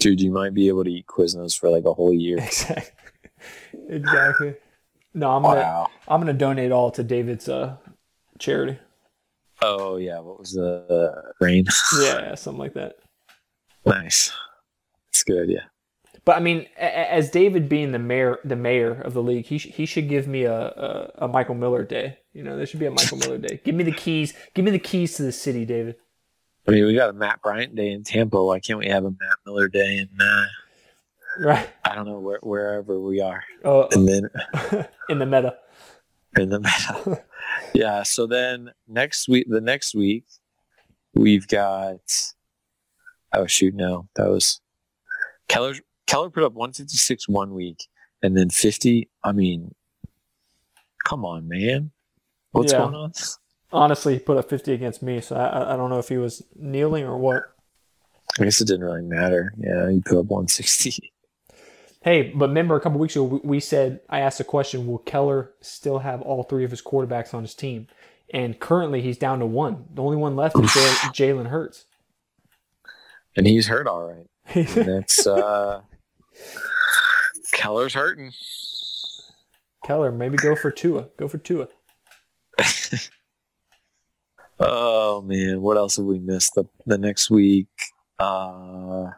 dude, 0.00 0.20
you 0.20 0.30
might 0.32 0.52
be 0.54 0.68
able 0.68 0.84
to 0.84 0.90
eat 0.90 1.06
Quiznos 1.06 1.58
for 1.58 1.70
like 1.70 1.84
a 1.84 1.94
whole 1.94 2.12
year. 2.12 2.38
Exactly. 2.38 2.92
exactly. 3.88 4.54
No, 5.14 5.30
I'm 5.30 5.42
gonna 5.42 5.60
Wow. 5.60 5.86
I'm 6.08 6.20
gonna 6.20 6.32
donate 6.32 6.72
all 6.72 6.90
to 6.90 7.02
David's 7.04 7.48
uh, 7.48 7.76
charity. 8.38 8.78
Oh 9.62 9.96
yeah, 9.96 10.18
what 10.18 10.38
was 10.40 10.52
the 10.52 10.84
uh, 10.90 11.30
rain? 11.40 11.64
Yeah, 12.00 12.18
yeah, 12.20 12.34
something 12.34 12.58
like 12.60 12.74
that. 12.74 12.96
nice. 13.86 14.32
It's 15.08 15.22
a 15.22 15.24
good 15.24 15.42
idea. 15.44 15.70
But 16.26 16.36
I 16.36 16.40
mean, 16.40 16.66
as 16.76 17.30
David 17.30 17.68
being 17.68 17.92
the 17.92 17.98
mayor, 17.98 18.38
the 18.44 18.56
mayor 18.56 19.00
of 19.00 19.14
the 19.14 19.22
league, 19.22 19.46
he 19.46 19.56
sh- 19.58 19.72
he 19.72 19.86
should 19.86 20.08
give 20.08 20.26
me 20.26 20.42
a, 20.42 20.52
a 20.60 21.12
a 21.24 21.28
Michael 21.28 21.54
Miller 21.54 21.84
day. 21.84 22.18
You 22.34 22.42
know, 22.42 22.56
there 22.56 22.66
should 22.66 22.80
be 22.80 22.86
a 22.86 22.90
Michael 22.90 23.16
Miller 23.18 23.38
day. 23.38 23.60
Give 23.64 23.74
me 23.74 23.84
the 23.84 23.92
keys. 23.92 24.34
Give 24.52 24.64
me 24.64 24.72
the 24.72 24.78
keys 24.80 25.14
to 25.16 25.22
the 25.22 25.32
city, 25.32 25.64
David. 25.64 25.94
I 26.68 26.72
mean, 26.72 26.84
we 26.84 26.94
got 26.96 27.10
a 27.10 27.12
Matt 27.12 27.40
Bryant 27.42 27.76
day 27.76 27.92
in 27.92 28.02
Tampa. 28.02 28.44
Why 28.44 28.58
can't 28.58 28.80
we 28.80 28.88
have 28.88 29.04
a 29.04 29.10
Matt 29.10 29.38
Miller 29.46 29.68
day 29.68 29.98
in 29.98 30.20
uh, 30.20 30.46
Right. 31.38 31.68
I 31.84 31.94
don't 31.94 32.06
know 32.06 32.18
where, 32.18 32.40
wherever 32.42 32.98
we 32.98 33.20
are? 33.20 33.44
Oh, 33.64 33.86
And 33.92 34.08
then 34.08 34.28
in 35.08 35.18
the 35.20 35.26
meta. 35.26 35.56
in 36.36 36.48
the 36.50 36.60
meta. 36.60 37.24
Yeah. 37.72 38.02
So 38.02 38.26
then 38.26 38.72
next 38.88 39.28
week, 39.28 39.46
the 39.48 39.60
next 39.60 39.94
week, 39.94 40.24
we've 41.14 41.46
got. 41.46 42.00
Oh 43.32 43.46
shoot! 43.46 43.74
No, 43.74 44.08
that 44.16 44.28
was 44.28 44.60
Keller. 45.48 45.74
Keller 46.06 46.30
put 46.30 46.42
up 46.44 46.52
156 46.52 47.28
one 47.28 47.52
week, 47.54 47.88
and 48.22 48.36
then 48.36 48.48
50. 48.50 49.08
I 49.24 49.32
mean, 49.32 49.74
come 51.04 51.24
on, 51.24 51.48
man. 51.48 51.90
What's 52.52 52.72
Yeah. 52.72 52.78
going 52.78 52.94
on? 52.94 53.12
Honestly, 53.72 54.14
he 54.14 54.18
put 54.20 54.36
up 54.36 54.48
50 54.48 54.72
against 54.72 55.02
me, 55.02 55.20
so 55.20 55.36
I, 55.36 55.74
I- 55.74 55.76
don't 55.76 55.90
know 55.90 55.98
if 55.98 56.08
he 56.08 56.16
was 56.18 56.42
kneeling 56.54 57.04
or 57.04 57.18
what. 57.18 57.42
I 58.38 58.44
guess 58.44 58.60
it 58.60 58.66
didn't 58.66 58.84
really 58.84 59.02
matter. 59.02 59.52
Yeah, 59.58 59.90
he 59.90 60.00
put 60.00 60.18
up 60.18 60.26
160. 60.26 61.12
Hey, 62.02 62.30
but 62.34 62.48
remember 62.48 62.76
a 62.76 62.80
couple 62.80 62.98
weeks 63.00 63.16
ago 63.16 63.24
we- 63.24 63.40
we 63.42 63.60
said 63.60 64.00
I 64.08 64.20
asked 64.20 64.38
the 64.38 64.44
question: 64.44 64.86
Will 64.86 64.98
Keller 64.98 65.52
still 65.60 65.98
have 65.98 66.22
all 66.22 66.44
three 66.44 66.64
of 66.64 66.70
his 66.70 66.80
quarterbacks 66.82 67.34
on 67.34 67.42
his 67.42 67.54
team? 67.54 67.88
And 68.32 68.58
currently, 68.58 69.02
he's 69.02 69.18
down 69.18 69.38
to 69.40 69.46
one. 69.46 69.86
The 69.94 70.02
only 70.02 70.16
one 70.16 70.34
left 70.36 70.56
is 70.56 70.70
Jalen 70.70 71.46
Hurts. 71.50 71.84
And 73.36 73.46
he's 73.46 73.66
hurt 73.68 73.86
all 73.86 74.02
right. 74.02 74.26
And 74.76 74.86
that's 74.88 75.26
uh 75.26 75.82
Keller's 77.52 77.94
hurting. 77.94 78.32
Keller, 79.84 80.10
maybe 80.12 80.36
go 80.36 80.56
for 80.56 80.70
Tua. 80.70 81.08
Go 81.16 81.28
for 81.28 81.38
Tua. 81.38 81.68
Oh 84.58 85.20
man, 85.22 85.60
what 85.60 85.76
else 85.76 85.96
have 85.96 86.06
we 86.06 86.18
missed 86.18 86.54
the 86.54 86.64
the 86.86 86.98
next 86.98 87.30
week? 87.30 87.68
Uh 88.18 89.10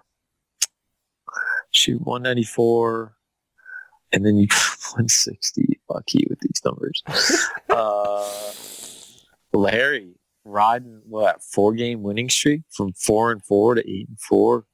shoot, 1.71 2.01
194 2.05 3.15
and 4.13 4.27
then 4.27 4.37
you 4.37 4.49
160. 4.51 5.81
Fuck 5.87 6.15
you 6.15 6.27
with 6.29 6.41
these 6.41 6.61
numbers. 6.65 7.03
uh 7.69 8.53
Larry 9.53 10.15
riding 10.45 11.03
what 11.05 11.43
four 11.43 11.73
game 11.73 12.03
winning 12.03 12.29
streak 12.29 12.63
from 12.71 12.93
four 12.95 13.31
and 13.31 13.45
four 13.45 13.75
to 13.77 13.89
eight 13.89 14.09
and 14.09 14.19
four. 14.19 14.65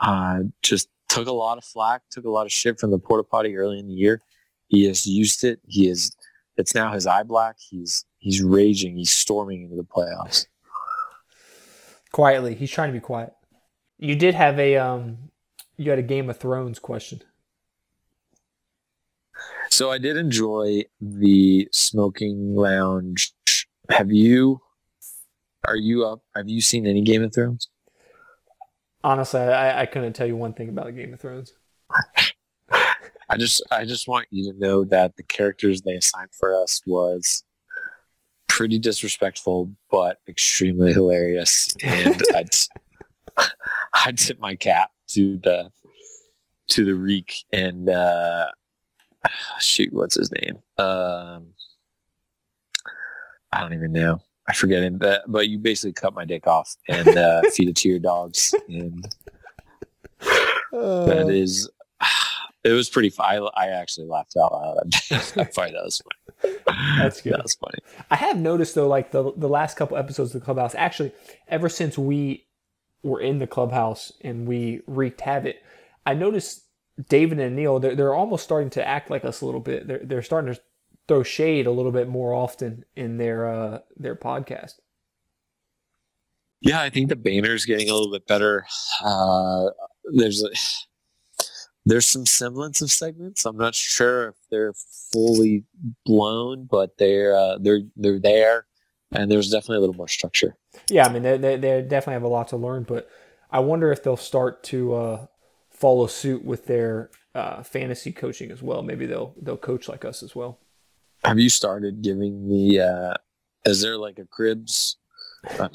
Uh 0.00 0.44
just 0.62 0.88
took 1.14 1.28
a 1.28 1.32
lot 1.32 1.58
of 1.58 1.64
flack, 1.64 2.02
took 2.10 2.24
a 2.24 2.30
lot 2.30 2.44
of 2.44 2.52
shit 2.52 2.80
from 2.80 2.90
the 2.90 2.98
porta 2.98 3.22
potty 3.22 3.56
early 3.56 3.78
in 3.78 3.86
the 3.86 3.94
year. 3.94 4.20
He 4.66 4.86
has 4.86 5.06
used 5.06 5.44
it. 5.44 5.60
He 5.66 5.88
is 5.88 6.14
it's 6.56 6.74
now 6.74 6.92
his 6.92 7.06
eye 7.06 7.22
black. 7.22 7.56
He's 7.58 8.04
he's 8.18 8.42
raging. 8.42 8.96
He's 8.96 9.12
storming 9.12 9.62
into 9.62 9.76
the 9.76 9.84
playoffs. 9.84 10.46
Quietly, 12.12 12.54
he's 12.54 12.70
trying 12.70 12.88
to 12.88 12.92
be 12.92 13.00
quiet. 13.00 13.32
You 13.98 14.16
did 14.16 14.34
have 14.34 14.58
a 14.58 14.76
um, 14.76 15.18
you 15.76 15.90
had 15.90 15.98
a 15.98 16.02
Game 16.02 16.30
of 16.30 16.38
Thrones 16.38 16.78
question. 16.78 17.22
So 19.70 19.90
I 19.90 19.98
did 19.98 20.16
enjoy 20.16 20.84
the 21.00 21.68
smoking 21.72 22.54
lounge. 22.54 23.32
Have 23.90 24.12
you? 24.12 24.60
Are 25.66 25.76
you 25.76 26.04
up? 26.04 26.20
Have 26.36 26.48
you 26.48 26.60
seen 26.60 26.86
any 26.86 27.02
Game 27.02 27.22
of 27.22 27.34
Thrones? 27.34 27.68
Honestly, 29.04 29.40
I, 29.40 29.82
I 29.82 29.86
couldn't 29.86 30.14
tell 30.14 30.26
you 30.26 30.34
one 30.34 30.54
thing 30.54 30.70
about 30.70 30.94
Game 30.96 31.12
of 31.12 31.20
Thrones. 31.20 31.52
I 32.72 33.36
just 33.36 33.62
I 33.70 33.84
just 33.84 34.08
want 34.08 34.26
you 34.30 34.50
to 34.50 34.58
know 34.58 34.82
that 34.84 35.16
the 35.16 35.22
characters 35.22 35.82
they 35.82 35.92
assigned 35.92 36.30
for 36.32 36.58
us 36.58 36.80
was 36.86 37.44
pretty 38.48 38.78
disrespectful 38.78 39.70
but 39.90 40.20
extremely 40.26 40.94
hilarious. 40.94 41.68
And 41.82 42.22
I'd 42.34 42.48
I'd 43.92 44.16
tip 44.16 44.40
my 44.40 44.54
cap 44.54 44.90
to 45.08 45.36
the 45.36 45.70
to 46.68 46.84
the 46.86 46.94
reek 46.94 47.34
and 47.52 47.90
uh 47.90 48.46
shoot 49.60 49.92
what's 49.92 50.14
his 50.14 50.32
name? 50.32 50.56
Um 50.78 51.48
I 53.52 53.60
don't 53.60 53.74
even 53.74 53.92
know 53.92 54.22
I 54.48 54.52
forget 54.52 54.82
him 54.82 54.98
but, 54.98 55.22
but 55.26 55.48
you 55.48 55.58
basically 55.58 55.92
cut 55.92 56.14
my 56.14 56.24
dick 56.24 56.46
off 56.46 56.76
and 56.88 57.08
uh, 57.08 57.42
feed 57.52 57.68
it 57.68 57.76
to 57.76 57.88
your 57.88 57.98
dogs 57.98 58.54
and 58.68 59.06
that 60.72 61.26
is 61.30 61.68
it 62.64 62.72
was 62.72 62.88
pretty 62.88 63.10
fun. 63.10 63.26
I, 63.26 63.64
I 63.64 63.66
actually 63.68 64.06
laughed 64.06 64.36
out 64.36 64.52
loud. 64.52 64.94
I 65.10 65.44
find 65.44 65.74
that 65.74 65.84
was 65.84 66.02
funny. 66.02 66.56
That's 66.98 67.20
good. 67.20 67.34
That 67.34 67.42
was 67.42 67.54
funny. 67.54 67.78
I 68.10 68.16
have 68.16 68.38
noticed 68.38 68.74
though, 68.74 68.88
like 68.88 69.12
the 69.12 69.32
the 69.36 69.48
last 69.48 69.76
couple 69.76 69.96
episodes 69.96 70.34
of 70.34 70.40
the 70.40 70.44
clubhouse, 70.44 70.74
actually, 70.74 71.12
ever 71.48 71.68
since 71.68 71.96
we 71.96 72.46
were 73.02 73.20
in 73.20 73.38
the 73.38 73.46
clubhouse 73.46 74.12
and 74.22 74.48
we 74.48 74.80
wreaked 74.86 75.20
havoc, 75.20 75.56
I 76.06 76.14
noticed 76.14 76.62
David 77.08 77.38
and 77.38 77.56
Neil 77.56 77.78
they're, 77.78 77.94
they're 77.94 78.14
almost 78.14 78.44
starting 78.44 78.70
to 78.70 78.86
act 78.86 79.10
like 79.10 79.24
us 79.24 79.40
a 79.40 79.46
little 79.46 79.60
bit. 79.60 79.86
They're 79.86 80.00
they're 80.02 80.22
starting 80.22 80.54
to 80.54 80.60
throw 81.08 81.22
shade 81.22 81.66
a 81.66 81.70
little 81.70 81.92
bit 81.92 82.08
more 82.08 82.32
often 82.32 82.84
in 82.96 83.18
their 83.18 83.48
uh 83.48 83.78
their 83.96 84.16
podcast. 84.16 84.74
Yeah, 86.60 86.80
I 86.80 86.88
think 86.88 87.10
the 87.10 87.16
banner's 87.16 87.66
getting 87.66 87.90
a 87.90 87.92
little 87.92 88.10
bit 88.10 88.26
better. 88.26 88.64
Uh, 89.04 89.66
there's 90.14 90.42
a, 90.42 90.48
there's 91.84 92.06
some 92.06 92.24
semblance 92.24 92.80
of 92.80 92.90
segments. 92.90 93.44
I'm 93.44 93.58
not 93.58 93.74
sure 93.74 94.28
if 94.28 94.34
they're 94.50 94.72
fully 95.12 95.64
blown, 96.06 96.64
but 96.64 96.96
they're 96.96 97.36
uh, 97.36 97.58
they're 97.60 97.82
they're 97.96 98.18
there, 98.18 98.66
and 99.12 99.30
there's 99.30 99.50
definitely 99.50 99.76
a 99.76 99.80
little 99.80 99.94
more 99.94 100.08
structure. 100.08 100.56
Yeah, 100.88 101.06
I 101.06 101.12
mean 101.12 101.22
they 101.22 101.36
they, 101.36 101.56
they 101.56 101.82
definitely 101.82 102.14
have 102.14 102.22
a 102.22 102.28
lot 102.28 102.48
to 102.48 102.56
learn, 102.56 102.84
but 102.84 103.10
I 103.50 103.60
wonder 103.60 103.92
if 103.92 104.02
they'll 104.02 104.16
start 104.16 104.62
to 104.64 104.94
uh, 104.94 105.26
follow 105.70 106.06
suit 106.06 106.44
with 106.44 106.66
their 106.66 107.10
uh, 107.34 107.62
fantasy 107.62 108.10
coaching 108.10 108.50
as 108.50 108.62
well. 108.62 108.82
Maybe 108.82 109.04
they'll 109.04 109.34
they'll 109.40 109.58
coach 109.58 109.86
like 109.86 110.06
us 110.06 110.22
as 110.22 110.34
well. 110.34 110.60
Have 111.24 111.38
you 111.38 111.48
started 111.48 112.02
giving 112.02 112.48
the? 112.48 112.80
Uh, 112.80 113.14
is 113.68 113.80
there 113.80 113.96
like 113.96 114.18
a 114.18 114.24
cribs? 114.26 114.96
Uh, 115.58 115.68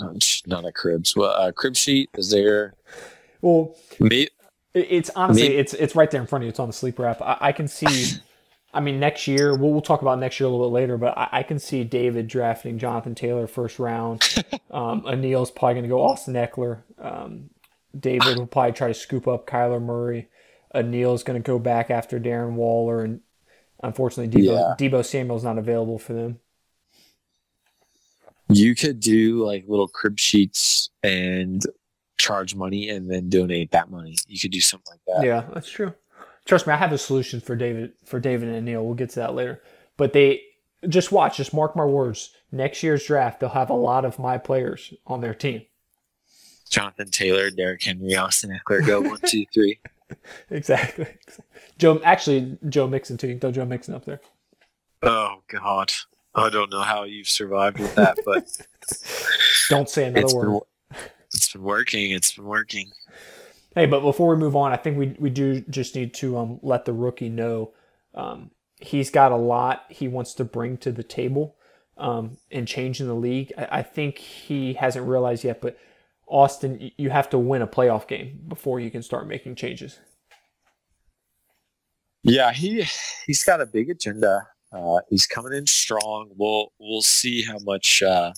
not, 0.48 0.66
a 0.66 0.72
cribs. 0.72 1.16
Well, 1.16 1.32
a 1.32 1.52
crib 1.54 1.76
sheet. 1.76 2.10
Is 2.16 2.32
there? 2.32 2.74
Well, 3.42 3.76
It- 4.00 4.32
It's 4.74 5.10
honestly, 5.16 5.44
Maybe- 5.44 5.56
it's 5.58 5.74
it's 5.74 5.96
right 5.96 6.10
there 6.12 6.22
in 6.22 6.28
front 6.28 6.44
of 6.44 6.46
you. 6.46 6.50
It's 6.50 6.60
on 6.60 6.68
the 6.70 6.74
sleeper 6.74 7.06
app. 7.06 7.22
I, 7.22 7.38
I 7.40 7.52
can 7.52 7.68
see. 7.68 8.18
I 8.74 8.82
mean, 8.82 9.00
next 9.00 9.26
year 9.28 9.56
we'll, 9.56 9.72
we'll 9.72 9.82
talk 9.82 10.04
about 10.04 10.20
next 10.20 10.40
year 10.40 10.46
a 10.48 10.52
little 10.52 10.68
bit 10.70 10.74
later, 10.74 10.96
but 11.00 11.18
I, 11.18 11.30
I 11.32 11.44
can 11.44 11.58
see 11.58 11.84
David 11.84 12.28
drafting 12.28 12.78
Jonathan 12.78 13.16
Taylor 13.16 13.48
first 13.48 13.80
round. 13.80 14.24
Um, 14.72 15.04
Anil's 15.08 15.50
probably 15.50 15.74
going 15.74 15.84
to 15.86 15.90
go 15.90 16.04
Austin 16.04 16.36
Ekeler. 16.36 16.84
Um, 17.02 17.50
David 18.00 18.38
will 18.38 18.46
probably 18.46 18.72
try 18.74 18.88
to 18.90 18.94
scoop 18.94 19.28
up 19.28 19.48
Kyler 19.48 19.82
Murray. 19.82 20.30
Anil's 20.76 21.24
going 21.24 21.42
to 21.42 21.46
go 21.46 21.58
back 21.58 21.90
after 21.90 22.20
Darren 22.20 22.54
Waller, 22.54 23.04
and 23.04 23.22
unfortunately, 23.84 24.42
Deebo, 24.42 24.78
Deebo 24.78 25.06
Samuel's 25.06 25.44
not 25.44 25.58
available 25.58 26.00
for 26.00 26.14
them. 26.14 26.40
you 28.50 28.76
could 28.76 29.00
do 29.00 29.46
like 29.46 29.66
little 29.68 29.88
crib 29.88 30.18
sheets 30.20 30.90
and 31.04 31.62
charge 32.18 32.56
money 32.56 32.90
and 32.90 33.10
then 33.10 33.30
donate 33.30 33.72
that 33.72 33.90
money. 33.90 34.16
You 34.28 34.40
could 34.40 34.52
do 34.52 34.60
something 34.62 34.92
like 34.92 35.02
that. 35.08 35.26
Yeah, 35.26 35.46
that's 35.54 35.70
true. 35.70 35.94
Trust 36.46 36.68
me, 36.68 36.74
I 36.74 36.78
have 36.78 36.92
a 36.92 36.98
solution 36.98 37.40
for 37.42 37.56
David 37.56 37.94
for 38.06 38.20
David 38.20 38.50
and 38.50 38.66
Neil. 38.66 38.84
We'll 38.84 38.96
get 38.96 39.12
to 39.12 39.20
that 39.20 39.36
later. 39.36 39.62
But 39.98 40.14
they 40.14 40.42
just 40.88 41.12
watch, 41.12 41.38
just 41.38 41.54
mark 41.54 41.76
my 41.76 41.86
words. 41.86 42.32
Next 42.52 42.82
year's 42.82 43.06
draft, 43.06 43.40
they'll 43.40 43.50
have 43.50 43.70
a 43.70 43.76
lot 43.76 44.06
of 44.06 44.18
my 44.18 44.38
players 44.38 44.94
on 45.06 45.22
their 45.22 45.34
team. 45.34 45.62
Jonathan 46.70 47.10
Taylor, 47.12 47.50
Derrick 47.50 47.84
Henry, 47.84 48.16
Austin 48.16 48.52
Ekeler, 48.52 48.86
go 48.86 49.02
one, 49.02 49.20
two, 49.26 49.46
three. 49.54 49.80
Exactly. 50.50 51.08
Joe, 51.78 52.02
actually, 52.04 52.58
Joe 52.68 52.88
Mixon 52.88 53.18
too. 53.18 53.28
You 53.28 53.34
can 53.34 53.40
throw 53.42 53.52
Joe 53.52 53.66
Mixon 53.66 53.94
up 53.94 54.06
there. 54.06 54.22
Oh 55.04 55.42
God, 55.48 55.92
I 56.36 56.50
don't 56.50 56.72
know 56.72 56.82
how 56.82 57.04
you've 57.04 57.30
survived 57.30 57.80
with 57.80 57.94
that, 57.96 58.18
but 58.26 58.46
Don't 59.70 59.90
say 59.90 60.06
another 60.06 60.26
it's 60.26 60.34
word. 60.34 60.62
been 60.90 61.00
it's 61.34 61.54
been 61.54 61.64
working. 61.64 62.12
It's 62.12 62.34
been 62.34 62.46
working. 62.46 62.92
Hey, 63.76 63.86
but 63.86 64.02
before 64.02 64.30
we 64.30 64.36
move 64.36 64.56
on, 64.56 64.72
I 64.72 64.78
think 64.78 64.98
we 64.98 65.16
we 65.20 65.30
do 65.30 65.62
just 65.62 65.96
need 65.96 66.14
to 66.16 66.38
um, 66.38 66.60
let 66.62 66.86
the 66.86 66.94
rookie 66.94 67.30
know 67.30 67.72
um, 68.16 68.52
he's 68.80 69.10
got 69.10 69.32
a 69.32 69.38
lot 69.38 69.86
he 69.90 70.08
wants 70.08 70.34
to 70.36 70.44
bring 70.46 70.78
to 70.78 70.92
the 70.92 71.04
table 71.04 71.56
um, 71.98 72.38
and 72.52 72.68
change 72.68 73.00
in 73.00 73.06
changing 73.06 73.08
the 73.08 73.14
league. 73.16 73.54
I, 73.58 73.80
I 73.80 73.84
think 73.84 74.18
he 74.18 74.74
hasn't 74.74 75.08
realized 75.08 75.44
yet, 75.44 75.62
but 75.62 75.78
Austin, 76.30 76.92
you 76.98 77.10
have 77.10 77.30
to 77.32 77.38
win 77.38 77.62
a 77.62 77.68
playoff 77.68 78.08
game 78.08 78.40
before 78.48 78.80
you 78.80 78.92
can 78.92 79.02
start 79.02 79.28
making 79.28 79.56
changes. 79.56 80.00
Yeah, 82.24 82.52
he 82.52 82.86
he's 83.26 83.44
got 83.44 83.62
a 83.62 83.66
big 83.66 83.90
agenda. 83.90 84.48
Uh, 84.72 85.00
he's 85.10 85.26
coming 85.26 85.54
in 85.54 85.66
strong. 85.66 86.30
We'll 86.36 86.72
we'll 86.80 87.02
see 87.02 87.42
how 87.44 87.58
much 87.60 88.04
uh, 88.04 88.34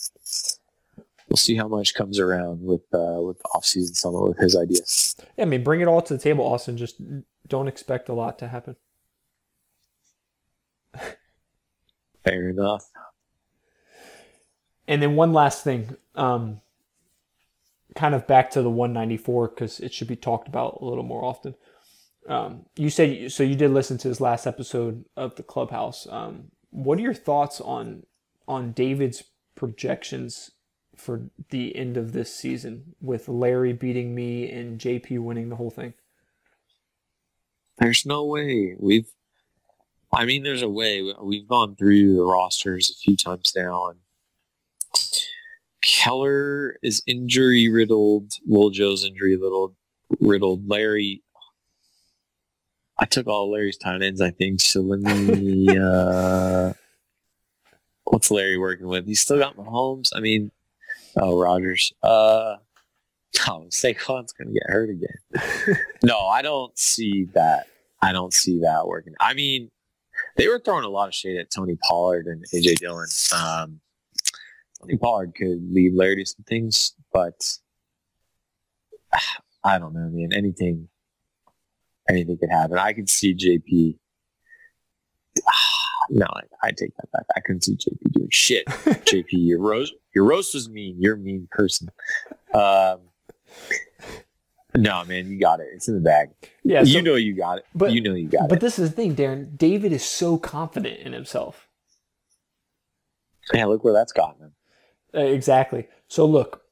we'll 1.28 1.38
see 1.38 1.56
how 1.56 1.68
much 1.68 1.94
comes 1.94 2.20
around 2.20 2.62
with 2.62 2.82
uh, 2.94 3.20
with 3.20 3.38
the 3.40 3.50
offseason 3.56 3.96
summit 3.96 4.22
with 4.22 4.38
his 4.38 4.56
ideas. 4.56 5.16
Yeah, 5.38 5.44
I 5.44 5.46
mean, 5.46 5.64
bring 5.64 5.82
it 5.82 5.88
all 5.88 6.02
to 6.02 6.14
the 6.14 6.20
table, 6.20 6.46
Austin. 6.46 6.78
Just 6.78 7.02
don't 7.48 7.68
expect 7.68 8.08
a 8.08 8.14
lot 8.14 8.40
to 8.40 8.48
happen. 8.48 8.76
Fair 12.24 12.50
enough. 12.50 12.86
And 14.88 15.02
then 15.02 15.16
one 15.16 15.34
last 15.34 15.64
thing, 15.64 15.96
um, 16.16 16.62
kind 17.96 18.16
of 18.16 18.28
back 18.28 18.52
to 18.52 18.62
the 18.62 18.70
194 18.70 19.50
because 19.50 19.80
it 19.80 19.94
should 19.94 20.08
be 20.08 20.16
talked 20.16 20.48
about 20.48 20.80
a 20.82 20.86
little 20.86 21.04
more 21.04 21.24
often. 21.24 21.56
Um, 22.28 22.66
you 22.76 22.90
said 22.90 23.32
so. 23.32 23.44
You 23.44 23.56
did 23.56 23.72
listen 23.72 23.98
to 24.00 24.08
his 24.08 24.22
last 24.22 24.46
episode 24.46 25.06
of 25.18 25.36
the 25.36 25.44
Clubhouse. 25.44 26.08
Um, 26.10 26.52
what 26.70 27.00
are 27.00 27.02
your 27.02 27.14
thoughts 27.16 27.60
on 27.60 28.04
on 28.48 28.74
David's 28.74 29.24
projections 29.56 30.52
for 30.96 31.30
the 31.50 31.76
end 31.76 31.98
of 31.98 32.14
this 32.14 32.34
season 32.36 32.96
with 33.02 33.28
Larry 33.28 33.74
beating 33.74 34.14
me 34.14 34.52
and 34.52 34.80
JP 34.80 35.20
winning 35.20 35.50
the 35.50 35.56
whole 35.56 35.72
thing? 35.72 35.94
There's 37.80 38.06
no 38.06 38.24
way. 38.26 38.76
We've, 38.78 39.08
I 40.14 40.26
mean, 40.26 40.44
there's 40.44 40.62
a 40.62 40.70
way. 40.70 41.02
We've 41.22 41.48
gone 41.48 41.76
through 41.76 42.16
the 42.16 42.24
rosters 42.24 42.92
a 42.92 42.96
few 42.96 43.18
times 43.18 43.54
now, 43.56 43.88
and 43.90 44.00
Keller 46.02 46.78
is 46.82 47.04
injury 47.06 47.70
riddled. 47.70 48.34
Will 48.48 48.72
Joe's 48.72 49.06
injury 49.06 49.36
riddled. 49.36 49.76
Riddled. 50.20 50.68
Larry. 50.68 51.22
I 52.98 53.06
took 53.06 53.28
all 53.28 53.52
Larry's 53.52 53.78
tight 53.78 54.02
ends, 54.02 54.20
I 54.20 54.32
think. 54.32 54.62
So 54.62 54.82
let 54.82 55.00
me. 55.00 55.68
uh, 55.82 56.74
what's 58.06 58.32
Larry 58.32 58.58
working 58.58 58.88
with? 58.88 59.06
He's 59.06 59.22
still 59.22 59.38
got 59.38 59.58
Mahomes. 59.58 60.10
I 60.16 60.22
mean, 60.22 60.52
oh 61.18 61.40
Rodgers. 61.40 61.94
Uh, 62.02 62.56
oh, 63.48 63.68
Saquon's 63.70 64.34
gonna 64.34 64.52
get 64.52 64.64
hurt 64.68 64.90
again. 64.90 65.78
no, 66.04 66.28
I 66.28 66.42
don't 66.42 66.76
see 66.78 67.26
that. 67.34 67.68
I 68.02 68.12
don't 68.12 68.34
see 68.34 68.60
that 68.62 68.88
working. 68.88 69.14
I 69.20 69.36
mean, 69.36 69.70
they 70.36 70.48
were 70.48 70.60
throwing 70.60 70.86
a 70.86 70.90
lot 70.90 71.10
of 71.10 71.14
shade 71.14 71.38
at 71.38 71.52
Tony 71.52 71.78
Pollard 71.88 72.26
and 72.26 72.44
AJ 72.54 72.78
Dillon. 72.78 73.08
Um, 73.36 73.82
Tony 74.82 74.98
Pollard 74.98 75.34
could 75.36 75.62
leave 75.72 75.94
Larry 75.94 76.18
to 76.18 76.26
some 76.26 76.44
things, 76.48 76.94
but 77.14 77.40
I 79.64 79.78
don't 79.80 79.94
know, 79.94 80.10
man. 80.12 80.30
Anything, 80.34 80.88
anything 82.10 82.38
could 82.40 82.50
happen. 82.50 82.78
I 82.78 82.94
could 82.94 83.10
see 83.10 83.36
JP. 83.36 83.98
No, 86.10 86.26
I, 86.26 86.42
I 86.68 86.72
take 86.72 86.94
that 86.98 87.10
back. 87.14 87.24
I 87.38 87.40
couldn't 87.40 87.62
see 87.62 87.76
JP 87.78 88.12
doing 88.12 88.28
shit. 88.32 88.66
JP, 88.68 89.28
your 89.32 89.60
roast, 89.62 89.94
your 90.14 90.26
roast 90.26 90.54
was 90.54 90.68
mean. 90.68 90.98
You're 91.00 91.14
a 91.14 91.18
mean 91.18 91.48
person. 91.52 91.90
Um, 92.54 92.98
no, 94.76 95.06
man, 95.06 95.30
you 95.32 95.40
got 95.40 95.62
it. 95.62 95.68
It's 95.74 95.88
in 95.88 95.94
the 95.94 96.02
bag. 96.02 96.32
Yeah, 96.64 96.82
you 96.82 97.02
know 97.02 97.16
you 97.16 97.34
got 97.38 97.60
it. 97.60 97.66
but- 97.74 97.94
you 97.94 98.02
know 98.02 98.14
you 98.16 98.28
got 98.28 98.50
But 98.50 98.58
it. 98.58 98.62
this 98.62 98.78
is 98.78 98.90
the 98.90 98.96
thing, 98.96 99.16
Darren. 99.16 99.58
David 99.58 99.94
is 99.94 100.04
so 100.04 100.38
confident 100.38 101.00
in 101.00 101.14
himself. 101.14 101.70
Yeah, 103.54 103.66
look 103.66 103.86
where 103.86 103.94
that's 103.94 104.12
gotten 104.12 104.42
him. 104.42 104.52
Uh, 105.14 105.20
exactly. 105.22 105.88
So 106.08 106.26
look, 106.26 106.64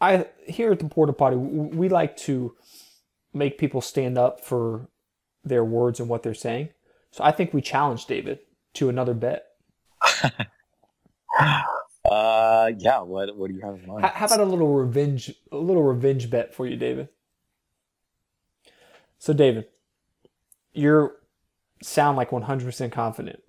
I 0.00 0.26
here 0.46 0.72
at 0.72 0.78
the 0.78 0.86
Porta 0.86 1.12
Potty, 1.12 1.36
we 1.36 1.88
like 1.88 2.16
to 2.18 2.54
make 3.32 3.58
people 3.58 3.80
stand 3.80 4.18
up 4.18 4.40
for 4.40 4.88
their 5.44 5.64
words 5.64 6.00
and 6.00 6.08
what 6.08 6.22
they're 6.22 6.34
saying. 6.34 6.70
So 7.10 7.24
I 7.24 7.32
think 7.32 7.52
we 7.52 7.60
challenge 7.60 8.06
David 8.06 8.40
to 8.74 8.88
another 8.88 9.14
bet. 9.14 9.46
Uh, 12.10 12.72
yeah. 12.78 13.00
What 13.00 13.36
What 13.36 13.48
do 13.48 13.54
you 13.54 13.60
have 13.60 13.74
in 13.74 13.86
mind? 13.86 14.04
How, 14.04 14.10
how 14.10 14.26
about 14.26 14.40
a 14.40 14.44
little 14.44 14.74
revenge, 14.74 15.32
a 15.52 15.56
little 15.56 15.82
revenge 15.82 16.28
bet 16.30 16.54
for 16.54 16.66
you, 16.66 16.76
David? 16.76 17.08
So, 19.18 19.32
David, 19.32 19.66
you 20.72 21.12
sound 21.82 22.16
like 22.16 22.30
100% 22.30 22.90
confident 22.90 23.42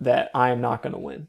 that 0.00 0.30
I 0.34 0.50
am 0.50 0.60
not 0.60 0.82
going 0.82 0.94
to 0.94 0.98
win, 0.98 1.28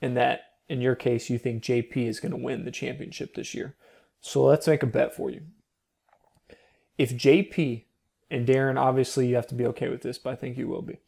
and 0.00 0.16
that 0.16 0.45
in 0.68 0.80
your 0.80 0.94
case, 0.94 1.30
you 1.30 1.38
think 1.38 1.62
JP 1.62 1.96
is 1.96 2.20
going 2.20 2.32
to 2.32 2.38
win 2.38 2.64
the 2.64 2.70
championship 2.70 3.34
this 3.34 3.54
year. 3.54 3.76
So, 4.20 4.44
let's 4.44 4.66
make 4.66 4.82
a 4.82 4.86
bet 4.86 5.14
for 5.14 5.30
you. 5.30 5.42
If 6.98 7.12
JP, 7.12 7.84
and 8.30 8.46
Darren, 8.46 8.80
obviously, 8.80 9.28
you 9.28 9.36
have 9.36 9.46
to 9.48 9.54
be 9.54 9.66
okay 9.66 9.88
with 9.88 10.02
this, 10.02 10.18
but 10.18 10.32
I 10.32 10.36
think 10.36 10.56
you 10.56 10.68
will 10.68 10.82
be. 10.82 10.98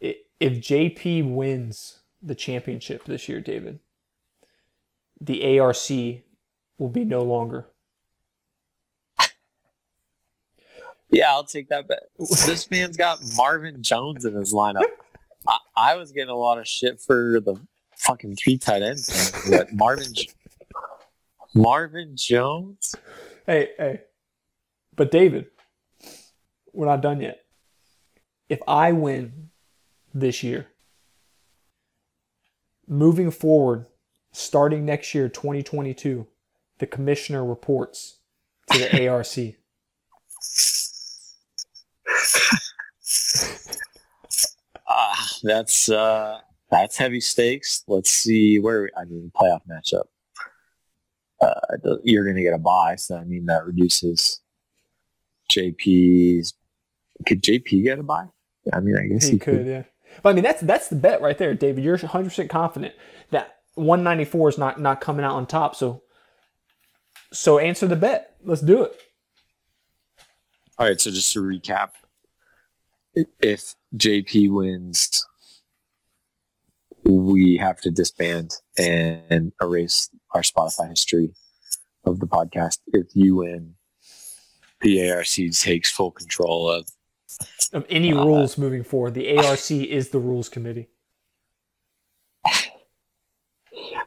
If 0.00 0.60
JP 0.60 1.32
wins 1.34 2.00
the 2.22 2.34
championship 2.34 3.04
this 3.04 3.28
year, 3.28 3.40
David, 3.40 3.78
the 5.20 5.58
ARC 5.58 5.88
will 6.78 6.90
be 6.90 7.04
no 7.04 7.22
longer. 7.22 7.66
Yeah, 11.10 11.30
I'll 11.30 11.44
take 11.44 11.68
that 11.68 11.86
bet. 11.86 12.02
this 12.18 12.70
man's 12.70 12.96
got 12.96 13.20
Marvin 13.36 13.82
Jones 13.82 14.24
in 14.24 14.34
his 14.34 14.52
lineup. 14.52 14.82
I, 15.46 15.58
I 15.76 15.94
was 15.96 16.10
getting 16.10 16.30
a 16.30 16.36
lot 16.36 16.58
of 16.58 16.66
shit 16.66 17.00
for 17.00 17.40
the 17.40 17.54
fucking 18.06 18.36
three 18.36 18.58
tight 18.58 18.82
ends. 18.82 19.32
But 19.50 19.72
Marvin, 19.72 20.12
Marvin 21.54 22.16
Jones. 22.16 22.94
Hey, 23.46 23.70
hey. 23.78 24.00
But 24.96 25.10
David, 25.10 25.46
we're 26.72 26.86
not 26.86 27.00
done 27.00 27.20
yet. 27.20 27.40
If 28.48 28.60
I 28.68 28.92
win 28.92 29.50
this 30.12 30.42
year, 30.42 30.68
moving 32.86 33.30
forward, 33.30 33.86
starting 34.32 34.84
next 34.84 35.14
year, 35.14 35.28
2022, 35.28 36.26
the 36.78 36.86
commissioner 36.86 37.44
reports 37.44 38.18
to 38.70 38.78
the 38.78 39.08
ARC. 39.08 39.56
Ah, 44.86 45.28
that's 45.42 45.88
uh, 45.88 46.40
that's 46.74 46.96
heavy 46.96 47.20
stakes. 47.20 47.84
Let's 47.86 48.10
see 48.10 48.58
where 48.58 48.90
I 48.96 49.04
mean 49.04 49.30
playoff 49.34 49.60
matchup. 49.70 50.04
Uh, 51.40 51.98
you're 52.02 52.24
going 52.24 52.36
to 52.36 52.42
get 52.42 52.54
a 52.54 52.58
buy, 52.58 52.96
so 52.96 53.16
I 53.16 53.24
mean 53.24 53.46
that 53.46 53.64
reduces 53.64 54.40
JP's. 55.52 56.54
Could 57.26 57.42
JP 57.42 57.84
get 57.84 57.98
a 57.98 58.02
buy? 58.02 58.26
I 58.72 58.80
mean, 58.80 58.96
I 58.96 59.06
guess 59.06 59.26
He 59.26 59.32
he, 59.32 59.38
could, 59.38 59.66
yeah. 59.66 59.84
But 60.22 60.30
I 60.30 60.32
mean, 60.32 60.42
that's 60.42 60.62
that's 60.62 60.88
the 60.88 60.96
bet 60.96 61.20
right 61.20 61.38
there, 61.38 61.54
David. 61.54 61.84
You're 61.84 61.96
100 61.96 62.24
percent 62.24 62.50
confident 62.50 62.94
that 63.30 63.56
194 63.74 64.48
is 64.48 64.58
not 64.58 64.80
not 64.80 65.00
coming 65.00 65.24
out 65.24 65.34
on 65.34 65.46
top. 65.46 65.76
So, 65.76 66.02
so 67.32 67.58
answer 67.58 67.86
the 67.86 67.96
bet. 67.96 68.36
Let's 68.42 68.62
do 68.62 68.82
it. 68.82 69.00
All 70.78 70.86
right, 70.86 71.00
so 71.00 71.12
just 71.12 71.32
to 71.34 71.40
recap, 71.40 71.90
if 73.40 73.76
JP 73.96 74.50
wins, 74.50 75.24
we 77.04 77.56
have 77.56 77.80
to 77.82 77.90
disband 77.90 78.52
and 78.78 79.52
erase 79.62 80.08
our 80.32 80.42
Spotify 80.42 80.88
history 80.88 81.32
of 82.04 82.20
the 82.20 82.26
podcast. 82.26 82.78
If 82.88 83.06
you 83.14 83.36
win, 83.36 83.74
the 84.80 85.10
ARC 85.10 85.26
takes 85.26 85.90
full 85.90 86.10
control 86.10 86.70
of. 86.70 86.88
Of 87.72 87.84
any 87.88 88.12
Uh, 88.12 88.24
rules 88.24 88.56
moving 88.56 88.84
forward, 88.84 89.14
the 89.14 89.36
ARC 89.38 89.70
is 89.70 90.10
the 90.10 90.18
rules 90.18 90.48
committee. 90.48 90.88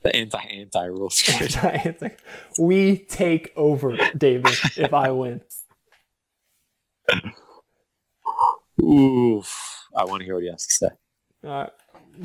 The 0.04 0.16
anti 0.16 0.40
anti 0.40 0.86
rules. 0.86 1.24
Like, 1.64 2.20
we 2.60 2.98
take 3.00 3.52
over, 3.56 3.98
David. 4.16 4.54
If 4.78 4.94
I 4.94 5.12
win, 5.12 5.42
Oof! 8.82 9.86
I 9.96 10.06
want 10.06 10.22
to 10.22 10.26
hear 10.26 10.36
what 10.36 10.44
he 10.44 10.50
has 10.52 10.66
to 10.68 10.74
say. 10.74 10.88
all 11.44 11.50
right, 11.50 11.70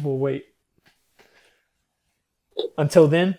we'll 0.02 0.18
wait. 0.18 0.44
Until 2.78 3.08
then, 3.08 3.38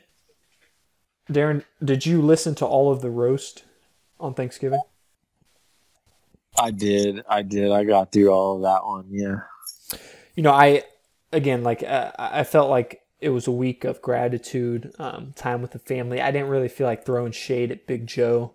Darren, 1.30 1.63
did 1.84 2.06
you 2.06 2.21
listen 2.21 2.56
to 2.56 2.65
all 2.65 2.91
of 2.91 3.02
the 3.02 3.10
roast 3.10 3.63
on 4.19 4.34
Thanksgiving? 4.34 4.82
I 6.60 6.71
did. 6.71 7.23
I 7.28 7.41
did. 7.41 7.71
I 7.71 7.84
got 7.84 8.12
through 8.12 8.30
all 8.30 8.58
of 8.58 8.62
that 8.63 8.86
one. 8.86 9.08
Yeah. 9.10 9.41
you 10.36 10.43
know, 10.43 10.52
I 10.52 10.84
again 11.32 11.63
like 11.63 11.84
uh, 11.84 12.12
I 12.17 12.43
felt 12.43 12.69
like 12.69 13.02
it 13.19 13.30
was 13.30 13.47
a 13.47 13.52
week 13.52 13.86
of 13.86 14.02
gratitude, 14.02 14.93
um, 14.99 15.34
time 15.36 15.62
with 15.62 15.71
the 15.71 15.80
family. 15.80 16.21
I 16.21 16.32
didn't 16.32 16.49
really 16.49 16.67
feel 16.67 16.88
like 16.88 17.06
throwing 17.06 17.32
shade 17.32 17.71
at 17.71 17.88
Big 17.88 18.06
Joe, 18.06 18.54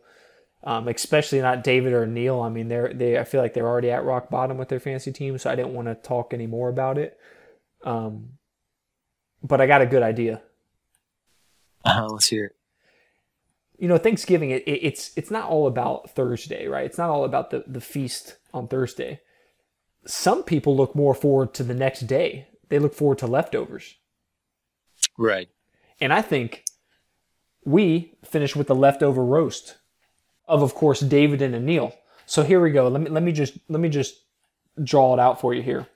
um, 0.63 0.87
especially 0.89 1.41
not 1.41 1.65
David 1.65 1.93
or 1.93 2.07
Neil. 2.07 2.41
I 2.41 2.51
mean, 2.51 2.69
they're 2.69 2.93
they 2.93 3.19
I 3.19 3.25
feel 3.25 3.41
like 3.41 3.55
they're 3.55 3.67
already 3.67 3.91
at 3.91 4.05
rock 4.05 4.31
bottom 4.31 4.59
with 4.59 4.69
their 4.69 4.81
fantasy 4.81 5.13
team, 5.13 5.37
so 5.39 5.51
I 5.51 5.57
didn't 5.57 5.75
want 5.75 5.89
to 5.89 5.95
talk 5.95 6.33
any 6.33 6.47
more 6.47 6.69
about 6.69 6.99
it. 6.99 7.19
Um, 7.85 8.31
but 9.43 9.61
I 9.61 9.67
got 9.67 9.83
a 9.83 9.87
good 9.87 10.03
idea. 10.03 10.43
Uh, 11.85 12.07
let's 12.11 12.29
hear 12.29 12.47
it. 12.47 12.57
you 13.79 13.89
know 13.89 13.99
Thanksgiving 13.99 14.51
it, 14.51 14.63
it, 14.67 14.81
it's 14.83 15.13
it's 15.17 15.31
not 15.31 15.49
all 15.49 15.67
about 15.67 16.11
Thursday, 16.11 16.67
right? 16.67 16.87
It's 16.87 16.99
not 16.99 17.11
all 17.11 17.25
about 17.25 17.51
the 17.51 17.65
the 17.67 17.81
feast 17.81 18.37
on 18.53 18.69
Thursday. 18.69 19.21
Some 20.07 20.43
people 20.43 20.77
look 20.77 20.95
more 20.95 21.15
forward 21.15 21.55
to 21.55 21.63
the 21.63 21.75
next 21.75 22.03
day. 22.03 22.49
They 22.69 22.79
look 22.79 22.95
forward 22.95 23.19
to 23.19 23.27
leftovers. 23.27 23.97
Right. 25.19 25.49
And 26.01 26.13
I 26.13 26.23
think 26.23 26.65
we 27.65 28.15
finish 28.25 28.57
with 28.57 28.67
the 28.69 28.75
leftover 28.75 29.25
roast 29.25 29.77
of 30.49 30.63
of 30.63 30.75
course 30.75 31.01
David 31.01 31.43
and 31.43 31.55
Anil. 31.55 31.93
So 32.27 32.43
here 32.43 32.61
we 32.61 32.71
go. 32.71 32.89
Let 32.89 33.03
me 33.03 33.11
let 33.11 33.23
me 33.23 33.33
just 33.33 33.59
let 33.69 33.81
me 33.81 33.89
just 33.89 34.23
draw 34.83 35.15
it 35.15 35.21
out 35.21 35.41
for 35.41 35.55
you 35.55 35.63
here. 35.63 35.87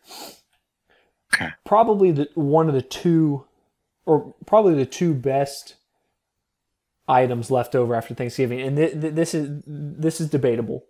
Okay. 1.34 1.50
Probably 1.64 2.12
the 2.12 2.28
one 2.34 2.68
of 2.68 2.74
the 2.74 2.82
two 2.82 3.44
or 4.06 4.34
probably 4.46 4.74
the 4.74 4.86
two 4.86 5.14
best 5.14 5.76
items 7.08 7.50
left 7.50 7.74
over 7.74 7.94
after 7.94 8.14
Thanksgiving. 8.14 8.60
And 8.60 8.76
th- 8.76 9.00
th- 9.00 9.14
this 9.14 9.34
is 9.34 9.62
this 9.66 10.20
is 10.20 10.28
debatable. 10.30 10.84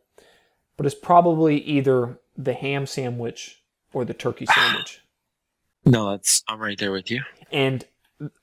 But 0.77 0.87
it's 0.87 0.95
probably 0.95 1.59
either 1.59 2.19
the 2.37 2.55
ham 2.55 2.87
sandwich 2.87 3.63
or 3.93 4.05
the 4.05 4.15
turkey 4.15 4.47
sandwich. 4.47 5.01
No, 5.85 6.11
that's 6.11 6.43
I'm 6.49 6.61
right 6.61 6.79
there 6.79 6.93
with 6.93 7.11
you. 7.11 7.23
And 7.51 7.85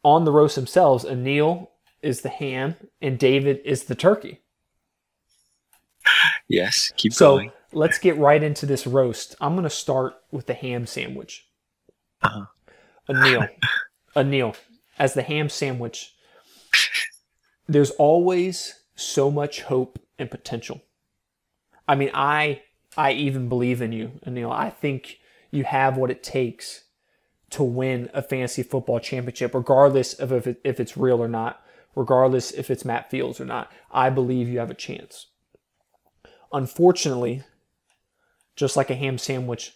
on 0.03 0.25
the 0.25 0.31
roast 0.31 0.55
themselves, 0.55 1.05
Anil 1.05 1.69
is 2.01 2.21
the 2.21 2.29
ham 2.29 2.75
and 3.01 3.17
David 3.17 3.61
is 3.65 3.85
the 3.85 3.95
turkey. 3.95 4.41
Yes, 6.47 6.91
keep 6.97 7.13
So 7.13 7.35
going. 7.37 7.51
let's 7.73 7.99
get 7.99 8.17
right 8.17 8.41
into 8.41 8.65
this 8.65 8.87
roast. 8.87 9.35
I'm 9.39 9.53
going 9.53 9.63
to 9.63 9.69
start 9.69 10.15
with 10.31 10.47
the 10.47 10.53
ham 10.53 10.85
sandwich. 10.87 11.47
Uh-huh. 12.21 12.45
Anil, 13.09 13.49
Anil, 14.15 14.55
as 14.97 15.13
the 15.13 15.21
ham 15.21 15.49
sandwich, 15.49 16.13
there's 17.67 17.91
always 17.91 18.81
so 18.95 19.29
much 19.31 19.61
hope 19.61 19.99
and 20.17 20.29
potential. 20.29 20.81
I 21.87 21.95
mean, 21.95 22.11
I 22.13 22.61
I 22.97 23.11
even 23.11 23.49
believe 23.49 23.81
in 23.81 23.91
you, 23.91 24.19
Anil. 24.25 24.51
I 24.51 24.69
think 24.69 25.19
you 25.51 25.63
have 25.63 25.97
what 25.97 26.11
it 26.11 26.23
takes 26.23 26.83
to 27.51 27.63
win 27.63 28.09
a 28.13 28.21
fantasy 28.21 28.63
football 28.63 28.99
championship, 28.99 29.53
regardless 29.53 30.13
of 30.13 30.31
if, 30.31 30.45
it, 30.45 30.61
if 30.63 30.79
it's 30.79 30.97
real 30.97 31.21
or 31.21 31.27
not, 31.27 31.63
regardless 31.95 32.51
if 32.51 32.69
it's 32.69 32.85
Matt 32.85 33.09
Fields 33.09 33.39
or 33.39 33.45
not. 33.45 33.71
I 33.91 34.09
believe 34.09 34.47
you 34.47 34.59
have 34.59 34.69
a 34.69 34.75
chance. 34.75 35.27
Unfortunately, 36.51 37.43
just 38.55 38.75
like 38.75 38.89
a 38.89 38.95
ham 38.95 39.17
sandwich, 39.17 39.73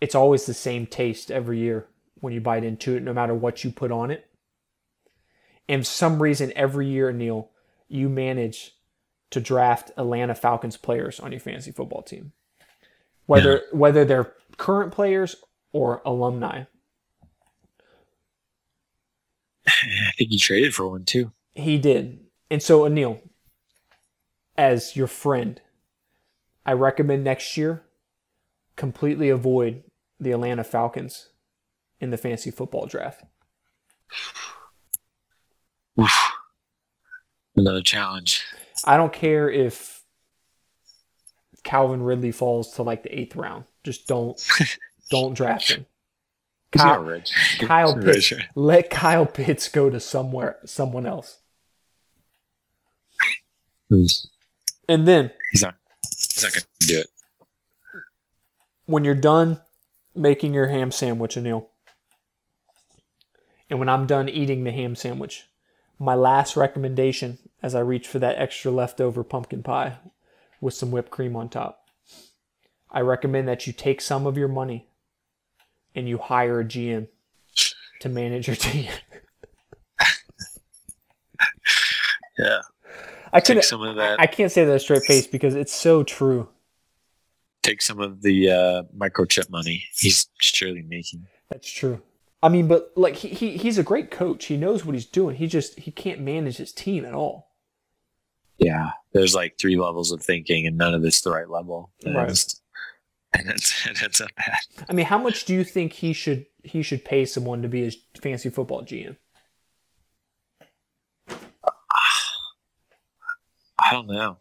it's 0.00 0.14
always 0.14 0.46
the 0.46 0.54
same 0.54 0.86
taste 0.86 1.30
every 1.30 1.58
year 1.58 1.86
when 2.20 2.32
you 2.32 2.40
bite 2.40 2.64
into 2.64 2.96
it, 2.96 3.02
no 3.02 3.12
matter 3.12 3.34
what 3.34 3.64
you 3.64 3.70
put 3.70 3.90
on 3.90 4.10
it. 4.10 4.28
And 5.68 5.82
for 5.82 5.90
some 5.90 6.22
reason, 6.22 6.52
every 6.56 6.88
year, 6.88 7.12
Neil, 7.12 7.50
you 7.88 8.08
manage 8.08 8.74
to 9.30 9.40
draft 9.40 9.90
Atlanta 9.96 10.34
Falcons 10.34 10.76
players 10.76 11.20
on 11.20 11.32
your 11.32 11.40
fantasy 11.40 11.70
football 11.70 12.02
team, 12.02 12.32
whether 13.26 13.62
whether 13.72 14.04
they're 14.04 14.32
current 14.56 14.92
players 14.92 15.36
or 15.72 16.00
alumni. 16.04 16.64
I 19.66 20.12
think 20.16 20.30
he 20.30 20.38
traded 20.38 20.74
for 20.74 20.88
one 20.88 21.04
too. 21.04 21.32
He 21.54 21.78
did. 21.78 22.20
And 22.50 22.62
so, 22.62 22.80
Anil, 22.80 23.20
as 24.56 24.96
your 24.96 25.06
friend, 25.06 25.60
I 26.64 26.72
recommend 26.72 27.24
next 27.24 27.56
year 27.56 27.82
completely 28.76 29.28
avoid 29.28 29.82
the 30.18 30.32
Atlanta 30.32 30.64
Falcons 30.64 31.28
in 32.00 32.10
the 32.10 32.16
fantasy 32.16 32.50
football 32.50 32.86
draft. 32.86 33.24
Oof. 36.00 36.30
Another 37.56 37.82
challenge. 37.82 38.44
I 38.84 38.96
don't 38.96 39.12
care 39.12 39.50
if 39.50 40.02
Calvin 41.64 42.02
Ridley 42.02 42.30
falls 42.32 42.72
to 42.74 42.82
like 42.82 43.02
the 43.02 43.18
eighth 43.18 43.34
round. 43.36 43.64
Just 43.84 44.06
don't 44.06 44.40
don't 45.10 45.34
draft 45.34 45.70
him. 45.72 45.86
Kyle. 46.70 47.22
Kyle 47.60 47.96
Pitts. 47.98 48.32
Let 48.54 48.90
Kyle 48.90 49.26
Pitts 49.26 49.68
go 49.68 49.88
to 49.90 49.98
somewhere 49.98 50.58
someone 50.66 51.06
else. 51.06 51.38
He's 53.88 54.28
And 54.88 55.08
then 55.08 55.30
he's 55.50 55.62
not. 55.62 55.76
He's 56.10 56.42
not 56.42 56.52
gonna 56.52 56.66
do 56.80 57.00
it. 57.00 57.06
when 58.84 59.04
you're 59.04 59.14
done 59.14 59.60
making 60.14 60.52
your 60.52 60.66
ham 60.66 60.90
sandwich, 60.92 61.36
Anil, 61.36 61.67
and 63.70 63.78
when 63.78 63.88
I'm 63.88 64.06
done 64.06 64.28
eating 64.28 64.64
the 64.64 64.72
ham 64.72 64.94
sandwich, 64.94 65.46
my 65.98 66.14
last 66.14 66.56
recommendation 66.56 67.38
as 67.62 67.74
I 67.74 67.80
reach 67.80 68.06
for 68.06 68.18
that 68.18 68.38
extra 68.38 68.70
leftover 68.70 69.24
pumpkin 69.24 69.62
pie 69.62 69.98
with 70.60 70.74
some 70.74 70.90
whipped 70.90 71.10
cream 71.10 71.36
on 71.36 71.48
top, 71.48 71.84
I 72.90 73.00
recommend 73.00 73.48
that 73.48 73.66
you 73.66 73.72
take 73.72 74.00
some 74.00 74.26
of 74.26 74.38
your 74.38 74.48
money 74.48 74.86
and 75.94 76.08
you 76.08 76.18
hire 76.18 76.60
a 76.60 76.64
GM 76.64 77.08
to 78.00 78.08
manage 78.08 78.46
your 78.46 78.56
team. 78.56 78.90
Yeah. 82.38 82.60
I 83.32 83.40
Take 83.40 83.56
could 83.58 83.64
some 83.64 83.82
of 83.82 83.96
that. 83.96 84.20
I 84.20 84.26
can't 84.26 84.50
say 84.50 84.64
that 84.64 84.72
a 84.72 84.78
straight 84.78 85.02
face 85.02 85.26
because 85.26 85.54
it's 85.54 85.72
so 85.72 86.02
true. 86.02 86.48
take 87.62 87.82
some 87.82 88.00
of 88.00 88.22
the 88.22 88.50
uh, 88.50 88.82
microchip 88.96 89.50
money 89.50 89.84
he's 89.94 90.28
surely 90.38 90.82
making. 90.82 91.26
That's 91.50 91.70
true. 91.70 92.00
I 92.42 92.48
mean, 92.48 92.68
but 92.68 92.92
like 92.96 93.16
he, 93.16 93.28
he 93.28 93.56
he's 93.56 93.78
a 93.78 93.82
great 93.82 94.10
coach. 94.10 94.44
He 94.46 94.56
knows 94.56 94.84
what 94.84 94.94
he's 94.94 95.06
doing. 95.06 95.36
He 95.36 95.46
just 95.48 95.78
he 95.80 95.90
can't 95.90 96.20
manage 96.20 96.56
his 96.58 96.72
team 96.72 97.04
at 97.04 97.14
all. 97.14 97.48
Yeah. 98.58 98.90
There's 99.12 99.34
like 99.34 99.58
three 99.58 99.76
levels 99.76 100.12
of 100.12 100.22
thinking, 100.22 100.66
and 100.66 100.76
none 100.78 100.94
of 100.94 101.04
it's 101.04 101.20
the 101.20 101.30
right 101.32 101.48
level. 101.48 101.90
And 102.04 102.14
Right. 102.14 102.24
it's- 102.30 102.60
And 103.34 103.48
it's 103.50 103.86
and 103.86 103.96
it's 104.02 104.20
up 104.20 104.30
bad. 104.36 104.58
I 104.88 104.92
mean, 104.92 105.06
how 105.06 105.18
much 105.18 105.44
do 105.44 105.52
you 105.54 105.64
think 105.64 105.92
he 105.94 106.12
should 106.12 106.46
he 106.62 106.82
should 106.82 107.04
pay 107.04 107.24
someone 107.24 107.62
to 107.62 107.68
be 107.68 107.82
his 107.82 107.96
fancy 108.20 108.50
football 108.50 108.82
GM? 108.82 109.16
I 113.78 113.92
don't 113.92 114.06
know. 114.06 114.38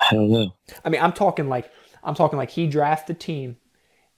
I 0.00 0.14
don't 0.14 0.30
know. 0.30 0.54
I 0.84 0.88
mean, 0.88 1.00
I'm 1.02 1.12
talking 1.12 1.48
like 1.48 1.70
I'm 2.02 2.14
talking 2.14 2.38
like 2.38 2.50
he 2.50 2.66
drafts 2.66 3.06
the 3.06 3.14
team, 3.14 3.56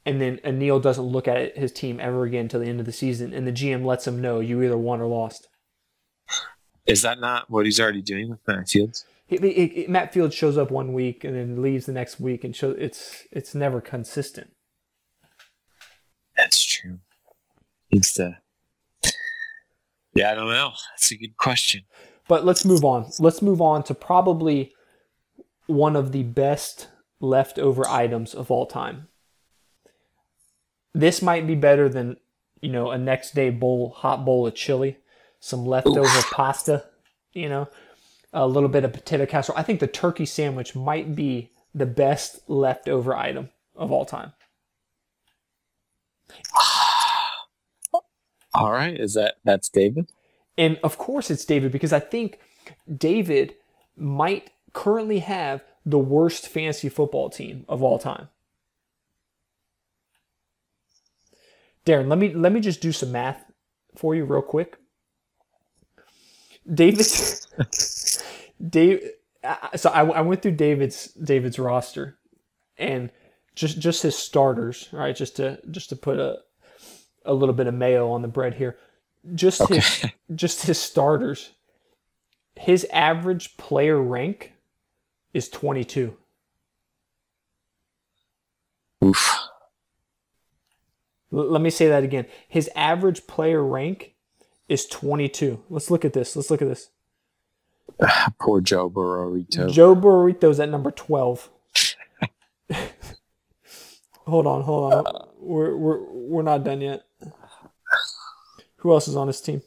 and 0.05 0.21
then 0.21 0.39
Anil 0.39 0.83
doesn't 0.83 1.05
look 1.05 1.29
at 1.29 1.37
it, 1.37 1.57
his 1.57 1.73
team 1.73 2.01
ever 2.01 2.25
again 2.25 2.49
till 2.49 2.61
the 2.61 2.67
end 2.67 2.81
of 2.81 2.87
the 2.87 2.93
season, 2.93 3.33
and 3.33 3.47
the 3.47 3.53
GM 3.53 3.85
lets 3.85 4.07
him 4.07 4.21
know 4.21 4.41
you 4.41 4.63
either 4.63 4.79
won 4.79 5.01
or 5.01 5.07
lost. 5.07 5.49
Is 6.87 7.03
that 7.03 7.21
not 7.21 7.49
what 7.49 7.65
he's 7.65 7.79
already 7.79 8.03
doing 8.03 8.31
with 8.31 8.41
Matt 8.47 8.69
Fields? 8.69 9.05
Matt 9.89 10.13
Fields 10.13 10.35
shows 10.35 10.59
up 10.59 10.71
one 10.71 10.93
week 10.93 11.25
and 11.25 11.35
then 11.35 11.63
leaves 11.63 11.87
the 11.87 11.93
next 11.93 12.21
week, 12.21 12.45
and 12.45 12.55
show 12.55 12.71
it's 12.73 13.27
it's 13.31 13.55
never 13.55 13.81
consistent. 13.81 14.53
That's 16.37 16.65
true. 16.65 16.99
Needs 17.91 18.13
to. 18.15 18.39
Yeah, 20.15 20.33
I 20.33 20.35
don't 20.35 20.49
know. 20.49 20.73
That's 20.91 21.11
a 21.13 21.17
good 21.17 21.37
question. 21.37 21.83
But 22.29 22.45
let's 22.45 22.65
move 22.65 22.85
on. 22.85 23.11
Let's 23.19 23.41
move 23.41 23.61
on 23.61 23.83
to 23.85 23.95
probably 23.95 24.73
one 25.67 25.97
of 25.97 26.13
the 26.13 26.23
best 26.25 26.89
leftover 27.21 27.89
items 27.89 28.35
of 28.35 28.51
all 28.51 28.67
time. 28.67 29.09
This 30.95 31.23
might 31.23 31.47
be 31.47 31.55
better 31.55 31.89
than, 31.89 32.17
you 32.61 32.71
know, 32.71 32.91
a 32.91 32.99
next 32.99 33.35
day 33.35 33.51
bowl, 33.51 33.91
hot 33.91 34.25
bowl 34.25 34.47
of 34.47 34.55
chili, 34.55 34.99
some 35.41 35.65
leftover 35.65 36.23
pasta, 36.33 36.85
you 37.33 37.49
know, 37.49 37.69
a 38.33 38.47
little 38.47 38.69
bit 38.69 38.85
of 38.85 38.93
potato 38.93 39.27
casserole. 39.27 39.59
I 39.59 39.63
think 39.63 39.81
the 39.81 39.87
turkey 39.87 40.27
sandwich 40.27 40.75
might 40.75 41.15
be 41.15 41.51
the 41.75 41.87
best 41.87 42.49
leftover 42.49 43.17
item 43.17 43.51
of 43.75 43.91
all 43.91 44.05
time. 44.05 44.33
All 48.55 48.71
right, 48.71 49.01
is 49.01 49.15
that 49.15 49.37
that's 49.45 49.71
David? 49.71 50.11
And 50.59 50.79
of 50.85 50.99
course 50.99 51.31
it's 51.31 51.47
David 51.47 51.73
because 51.73 51.93
I 51.93 52.01
think 52.01 52.39
David 52.95 53.55
might 53.97 54.51
currently 54.75 55.21
have 55.21 55.63
the 55.85 55.99
worst 55.99 56.49
fantasy 56.49 56.89
football 56.89 57.31
team 57.31 57.65
of 57.69 57.83
all 57.83 57.99
time. 57.99 58.29
Darren, 61.85 62.09
let 62.09 62.19
me 62.19 62.33
let 62.33 62.53
me 62.53 62.61
just 62.61 62.81
do 62.81 62.93
some 62.93 63.13
math 63.13 63.45
for 63.97 64.15
you 64.15 64.25
real 64.25 64.43
quick. 64.43 64.79
David 66.73 67.07
Dave 68.71 69.03
so 69.77 69.91
I, 69.91 70.05
I 70.05 70.21
went 70.21 70.43
through 70.43 70.53
David's 70.53 71.09
David's 71.15 71.59
roster 71.59 72.19
and 72.79 73.11
just 73.55 73.79
just 73.79 74.03
his 74.03 74.17
starters, 74.17 74.89
right? 74.93 75.15
Just 75.15 75.37
to 75.37 75.61
just 75.71 75.89
to 75.91 75.97
put 75.97 76.19
a 76.19 76.39
a 77.25 77.35
little 77.35 77.55
bit 77.55 77.67
of 77.67 77.75
mayo 77.75 78.11
on 78.11 78.23
the 78.23 78.29
bread 78.29 78.55
here. 78.55 78.79
Just 79.35 79.67
his 79.69 80.07
just 80.35 80.67
his 80.67 80.79
starters. 80.79 81.51
His 82.57 82.87
average 82.93 83.57
player 83.57 84.01
rank 84.01 84.53
is 85.33 85.49
22. 85.49 86.17
Oof. 89.05 89.32
L- 91.33 91.51
let 91.51 91.63
me 91.63 91.71
say 91.71 91.89
that 91.89 92.05
again. 92.05 92.27
His 92.49 92.71
average 92.75 93.27
player 93.27 93.63
rank 93.65 94.15
is 94.69 94.87
22. 94.87 95.63
Let's 95.69 95.91
look 95.91 96.05
at 96.05 96.13
this. 96.13 96.37
Let's 96.37 96.51
look 96.51 96.63
at 96.63 96.69
this. 96.69 96.91
Poor 98.41 98.61
Joe 98.61 98.91
Burrito. 98.91 99.71
Joe 99.71 99.95
Burrito's 99.95 100.61
at 100.61 100.69
number 100.69 100.91
12. 100.91 101.51
hold 104.27 104.47
on, 104.47 104.63
hold 104.63 104.93
on. 104.95 105.29
We're, 105.39 105.77
we're, 105.77 106.01
we're 106.01 106.43
not 106.43 106.65
done 106.65 106.81
yet. 106.81 107.05
Who 108.77 108.93
else 108.93 109.07
is 109.09 109.17
on 109.17 109.29
his 109.29 109.41
team? 109.41 109.63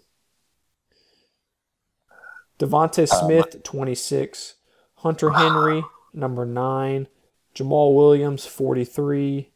DeVonta 2.59 3.03
uh, 3.03 3.05
Smith, 3.05 3.63
26. 3.63 4.55
Hunter 4.95 5.31
Henry, 5.31 5.83
number 6.13 6.45
9. 6.45 7.07
Jamaal 7.53 7.95
Williams, 7.95 8.45
43. 8.45 9.51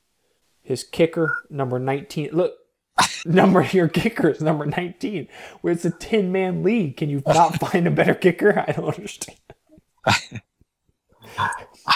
His 0.70 0.84
kicker, 0.84 1.46
number 1.50 1.80
19. 1.80 2.30
Look, 2.32 2.54
number 3.26 3.64
your 3.64 3.88
kicker 3.88 4.30
is 4.30 4.40
number 4.40 4.68
19. 4.68 5.28
Where 5.62 5.74
it's 5.74 5.84
a 5.84 5.90
10 5.90 6.32
man 6.32 6.62
league. 6.62 6.96
Can 6.96 7.10
you 7.10 7.24
not 7.26 7.60
find 7.72 7.88
a 7.88 7.92
better 7.92 8.14
kicker? 8.14 8.64
I 8.68 8.72
don't 8.74 8.94
understand. 8.94 9.40
I 10.06 10.30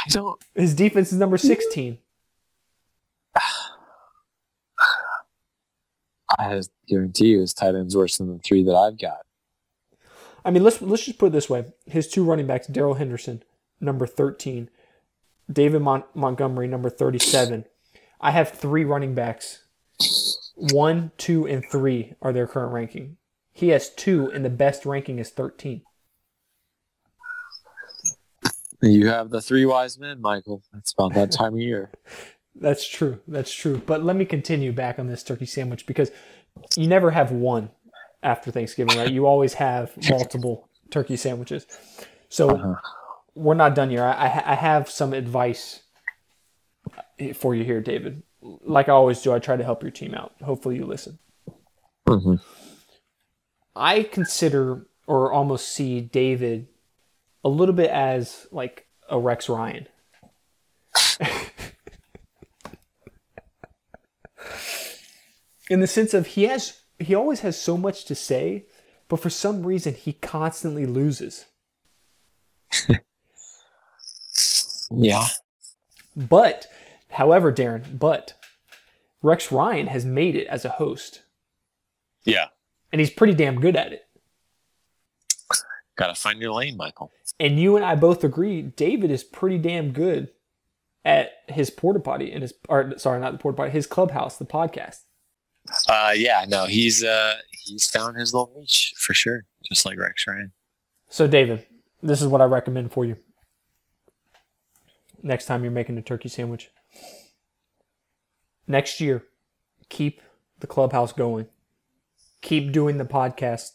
don't. 0.09 0.43
His 0.55 0.73
defense 0.73 1.11
is 1.11 1.19
number 1.19 1.37
16. 1.37 1.99
I 6.39 6.61
guarantee 6.87 7.27
you 7.27 7.41
his 7.41 7.53
tight 7.53 7.75
end's 7.75 7.95
worse 7.95 8.17
than 8.17 8.33
the 8.33 8.39
three 8.39 8.63
that 8.63 8.73
I've 8.75 8.97
got. 8.97 9.19
I 10.43 10.49
mean, 10.49 10.63
let's 10.63 10.81
let's 10.81 11.05
just 11.05 11.19
put 11.19 11.27
it 11.27 11.33
this 11.33 11.47
way: 11.47 11.65
his 11.85 12.07
two 12.07 12.23
running 12.23 12.47
backs, 12.47 12.65
Darrell 12.65 12.95
Henderson, 12.95 13.43
number 13.79 14.07
thirteen, 14.07 14.71
David 15.51 15.83
Mon- 15.83 16.05
Montgomery, 16.15 16.67
number 16.67 16.89
thirty-seven. 16.89 17.65
I 18.23 18.31
have 18.31 18.49
three 18.51 18.85
running 18.85 19.13
backs. 19.13 19.65
One, 20.55 21.11
two, 21.17 21.45
and 21.45 21.63
three 21.69 22.13
are 22.21 22.31
their 22.33 22.47
current 22.47 22.71
ranking. 22.73 23.17
He 23.51 23.67
has 23.69 23.89
two, 23.93 24.31
and 24.31 24.43
the 24.45 24.49
best 24.49 24.85
ranking 24.85 25.19
is 25.19 25.29
thirteen. 25.29 25.81
You 28.81 29.07
have 29.09 29.29
the 29.29 29.41
three 29.41 29.65
wise 29.65 29.99
men, 29.99 30.21
Michael. 30.21 30.63
That's 30.73 30.93
about 30.93 31.13
that 31.13 31.31
time 31.37 31.53
of 31.53 31.59
year. 31.59 31.91
That's 32.55 32.87
true. 32.87 33.19
That's 33.27 33.53
true. 33.53 33.81
But 33.85 34.03
let 34.03 34.15
me 34.15 34.25
continue 34.25 34.71
back 34.71 34.99
on 34.99 35.07
this 35.07 35.23
turkey 35.23 35.45
sandwich 35.45 35.85
because 35.85 36.11
you 36.77 36.87
never 36.87 37.11
have 37.11 37.31
one 37.31 37.71
after 38.21 38.51
Thanksgiving, 38.51 38.97
right? 38.97 39.11
You 39.11 39.25
always 39.25 39.55
have 39.55 39.91
multiple 40.09 40.69
turkey 40.91 41.17
sandwiches. 41.17 41.65
So 42.29 42.49
Uh-huh. 42.51 42.75
we're 43.35 43.53
not 43.55 43.75
done 43.75 43.89
here. 43.89 44.03
I, 44.03 44.13
I 44.27 44.51
I 44.53 44.55
have 44.55 44.89
some 44.89 45.13
advice 45.13 45.82
for 47.35 47.55
you 47.55 47.63
here, 47.63 47.81
David. 47.81 48.23
Like 48.41 48.89
I 48.89 48.93
always 48.93 49.21
do, 49.21 49.31
I 49.33 49.39
try 49.39 49.55
to 49.55 49.63
help 49.63 49.81
your 49.81 49.91
team 49.91 50.13
out. 50.13 50.33
Hopefully, 50.43 50.75
you 50.75 50.85
listen. 50.85 51.19
Mhm. 52.07 52.41
I 53.75 54.03
consider 54.03 54.85
or 55.07 55.31
almost 55.31 55.69
see 55.69 56.01
David 56.01 56.67
a 57.43 57.49
little 57.49 57.75
bit 57.75 57.89
as 57.89 58.47
like 58.51 58.87
a 59.09 59.19
Rex 59.19 59.49
Ryan. 59.49 59.87
In 65.69 65.79
the 65.79 65.87
sense 65.87 66.13
of 66.13 66.27
he 66.27 66.43
has 66.43 66.81
he 66.99 67.15
always 67.15 67.39
has 67.41 67.59
so 67.59 67.77
much 67.77 68.05
to 68.05 68.15
say, 68.15 68.65
but 69.07 69.19
for 69.19 69.29
some 69.29 69.65
reason 69.65 69.93
he 69.93 70.13
constantly 70.13 70.85
loses. 70.85 71.45
Yeah. 74.95 75.25
But 76.15 76.67
however, 77.13 77.51
Darren, 77.51 77.97
but 77.97 78.33
Rex 79.21 79.51
Ryan 79.51 79.87
has 79.87 80.05
made 80.05 80.35
it 80.35 80.47
as 80.47 80.65
a 80.65 80.69
host. 80.69 81.21
Yeah. 82.25 82.47
And 82.91 82.99
he's 82.99 83.09
pretty 83.09 83.33
damn 83.33 83.59
good 83.59 83.75
at 83.75 83.93
it. 83.93 84.03
Gotta 85.95 86.15
find 86.15 86.41
your 86.41 86.51
lane, 86.51 86.77
Michael. 86.77 87.11
And 87.39 87.59
you 87.59 87.75
and 87.75 87.85
I 87.85 87.95
both 87.95 88.23
agree 88.23 88.61
David 88.61 89.11
is 89.11 89.23
pretty 89.23 89.57
damn 89.57 89.91
good 89.91 90.29
at 91.05 91.31
his 91.47 91.69
porta 91.69 91.99
potty 91.99 92.31
and 92.31 92.41
his 92.41 92.53
or 92.67 92.97
sorry, 92.97 93.19
not 93.19 93.33
the 93.33 93.37
porta 93.37 93.57
potty, 93.57 93.71
his 93.71 93.87
clubhouse, 93.87 94.37
the 94.37 94.45
podcast. 94.45 94.99
Uh 95.87 96.13
yeah, 96.15 96.45
no, 96.47 96.65
he's 96.65 97.03
uh 97.03 97.35
he's 97.51 97.89
found 97.89 98.17
his 98.17 98.33
little 98.33 98.53
niche 98.57 98.93
for 98.97 99.13
sure. 99.13 99.45
Just 99.63 99.85
like 99.85 99.99
Rex 99.99 100.25
Ryan. 100.27 100.51
So 101.09 101.27
David, 101.27 101.65
this 102.01 102.21
is 102.21 102.27
what 102.27 102.41
I 102.41 102.45
recommend 102.45 102.91
for 102.91 103.05
you. 103.05 103.17
Next 105.21 105.45
time 105.45 105.63
you're 105.63 105.71
making 105.71 105.97
a 105.97 106.01
turkey 106.01 106.27
sandwich. 106.27 106.69
Next 108.67 109.01
year, 109.01 109.25
keep 109.89 110.21
the 110.59 110.67
clubhouse 110.67 111.11
going. 111.11 111.47
Keep 112.41 112.71
doing 112.71 112.97
the 112.97 113.05
podcast, 113.05 113.71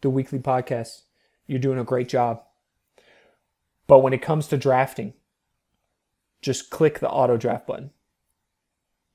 the 0.00 0.10
weekly 0.10 0.38
podcast. 0.38 1.02
You're 1.46 1.58
doing 1.58 1.78
a 1.78 1.84
great 1.84 2.08
job. 2.08 2.42
But 3.86 4.00
when 4.00 4.12
it 4.12 4.22
comes 4.22 4.48
to 4.48 4.56
drafting, 4.56 5.14
just 6.42 6.70
click 6.70 7.00
the 7.00 7.08
auto 7.08 7.36
draft 7.36 7.66
button. 7.66 7.90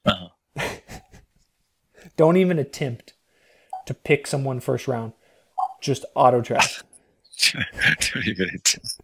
Uh-huh. 0.06 0.30
Don't 2.18 2.38
even 2.38 2.60
attempt 2.60 3.14
to 3.86 3.94
pick 3.94 4.28
someone 4.28 4.60
first 4.60 4.88
round. 4.88 5.14
Just 5.82 6.06
auto 6.16 6.42
draft. 6.42 6.84
Don't 7.54 8.28
even 8.28 8.50
attempt. 8.50 9.00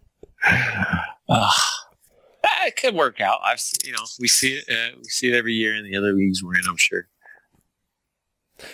It 2.70 2.76
could 2.76 2.94
work 2.94 3.20
out. 3.20 3.40
I've 3.42 3.60
you 3.84 3.90
know 3.90 4.04
we 4.20 4.28
see 4.28 4.54
it 4.54 4.64
uh, 4.70 4.96
we 4.96 5.08
see 5.08 5.28
it 5.28 5.34
every 5.34 5.54
year 5.54 5.74
in 5.74 5.84
the 5.84 5.96
other 5.96 6.12
leagues 6.12 6.40
we're 6.40 6.54
in. 6.54 6.62
I'm 6.68 6.76
sure. 6.76 7.08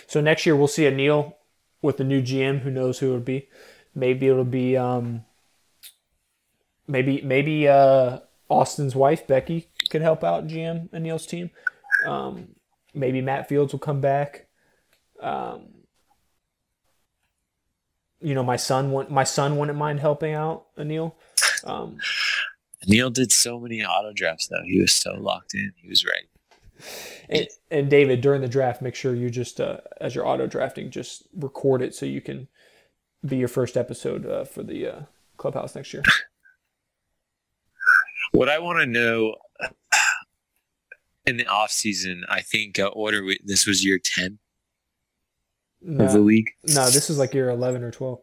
So 0.05 0.21
next 0.21 0.45
year 0.45 0.55
we'll 0.55 0.67
see 0.67 0.85
a 0.85 0.91
Neil 0.91 1.35
with 1.81 1.97
the 1.97 2.03
new 2.03 2.21
GM. 2.21 2.59
Who 2.59 2.69
knows 2.69 2.99
who 2.99 3.07
it'll 3.07 3.21
be? 3.21 3.49
Maybe 3.95 4.27
it'll 4.27 4.43
be 4.43 4.77
um, 4.77 5.25
maybe 6.87 7.21
maybe 7.23 7.67
uh, 7.67 8.19
Austin's 8.49 8.95
wife 8.95 9.25
Becky 9.25 9.67
could 9.89 10.03
help 10.03 10.23
out 10.23 10.45
GM 10.45 10.89
and 10.93 11.03
Neil's 11.03 11.25
team. 11.25 11.49
Um, 12.05 12.49
maybe 12.93 13.19
Matt 13.21 13.49
Fields 13.49 13.73
will 13.73 13.79
come 13.79 13.99
back. 13.99 14.45
Um, 15.19 15.69
you 18.21 18.35
know, 18.35 18.43
my 18.43 18.57
son 18.57 18.91
want 18.91 19.09
my 19.09 19.23
son 19.23 19.57
wouldn't 19.57 19.79
mind 19.79 20.01
helping 20.01 20.35
out 20.35 20.67
Anil. 20.77 21.13
Um, 21.63 21.97
Neil 22.87 23.09
did 23.09 23.31
so 23.31 23.59
many 23.59 23.83
auto 23.83 24.13
drafts 24.13 24.47
though. 24.47 24.63
He 24.65 24.79
was 24.79 24.93
so 24.93 25.13
locked 25.15 25.53
in. 25.53 25.73
He 25.75 25.89
was 25.89 26.05
ready. 26.05 26.27
and, 27.29 27.47
and 27.71 27.89
David, 27.89 28.21
during 28.21 28.41
the 28.41 28.47
draft, 28.47 28.81
make 28.81 28.95
sure 28.95 29.13
you 29.15 29.29
just 29.29 29.59
uh, 29.59 29.77
as 29.99 30.15
you're 30.15 30.25
auto 30.27 30.47
drafting, 30.47 30.89
just 30.91 31.23
record 31.35 31.81
it 31.81 31.93
so 31.95 32.05
you 32.05 32.21
can 32.21 32.47
be 33.25 33.37
your 33.37 33.47
first 33.47 33.75
episode 33.77 34.25
uh, 34.25 34.45
for 34.45 34.63
the 34.63 34.87
uh, 34.87 34.99
clubhouse 35.37 35.75
next 35.75 35.93
year. 35.93 36.03
What 38.31 38.49
I 38.49 38.59
want 38.59 38.79
to 38.79 38.85
know 38.85 39.35
in 41.25 41.37
the 41.37 41.47
off 41.47 41.71
season, 41.71 42.23
I 42.29 42.41
think 42.41 42.77
uh, 42.79 42.91
we? 42.95 43.39
This 43.43 43.65
was 43.65 43.83
year 43.83 43.99
ten 44.03 44.37
of 45.81 45.97
the 46.11 46.19
No, 46.19 46.21
league. 46.21 46.49
no, 46.63 46.85
this 46.89 47.09
is 47.09 47.17
like 47.17 47.33
year 47.33 47.49
eleven 47.49 47.83
or 47.83 47.91
twelve. 47.91 48.19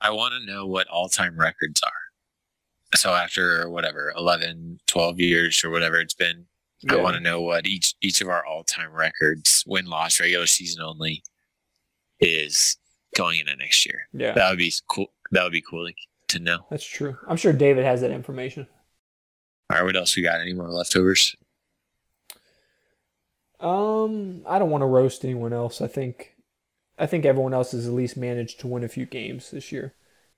I 0.00 0.10
want 0.10 0.34
to 0.34 0.44
know 0.46 0.66
what 0.66 0.88
all 0.88 1.08
time 1.08 1.38
records 1.38 1.80
are. 1.82 1.92
So 2.98 3.14
after 3.14 3.70
whatever 3.70 4.12
11, 4.16 4.80
12 4.88 5.20
years 5.20 5.64
or 5.64 5.70
whatever 5.70 6.00
it's 6.00 6.14
been, 6.14 6.46
I 6.90 6.96
want 6.96 7.14
to 7.14 7.20
know 7.20 7.40
what 7.40 7.64
each 7.64 7.94
each 8.02 8.20
of 8.20 8.28
our 8.28 8.44
all 8.44 8.64
time 8.64 8.92
records, 8.92 9.62
win 9.68 9.86
loss, 9.86 10.18
regular 10.18 10.46
season 10.46 10.82
only, 10.82 11.22
is 12.18 12.76
going 13.16 13.38
into 13.38 13.54
next 13.54 13.86
year. 13.86 14.08
Yeah, 14.12 14.32
That 14.32 14.50
would 14.50 14.58
be 14.58 14.72
cool. 14.90 15.12
That 15.30 15.44
would 15.44 15.52
be 15.52 15.62
cool 15.62 15.88
to 16.28 16.38
know. 16.40 16.66
that's 16.70 16.84
true. 16.84 17.16
I'm 17.28 17.36
sure 17.36 17.52
David 17.52 17.84
has 17.84 18.00
that 18.00 18.10
information. 18.10 18.66
All 19.70 19.78
right, 19.78 19.84
what 19.84 19.96
else 19.96 20.16
we 20.16 20.22
got? 20.22 20.40
Any 20.40 20.52
more 20.52 20.68
leftovers? 20.68 21.36
Um, 23.60 24.42
I 24.46 24.58
don't 24.58 24.70
want 24.70 24.82
to 24.82 24.86
roast 24.86 25.24
anyone 25.24 25.52
else. 25.52 25.80
I 25.80 25.86
think, 25.86 26.34
I 26.98 27.06
think 27.06 27.24
everyone 27.24 27.54
else 27.54 27.72
has 27.72 27.86
at 27.86 27.92
least 27.92 28.16
managed 28.16 28.60
to 28.60 28.66
win 28.66 28.84
a 28.84 28.88
few 28.88 29.06
games 29.06 29.50
this 29.50 29.70
year. 29.72 29.94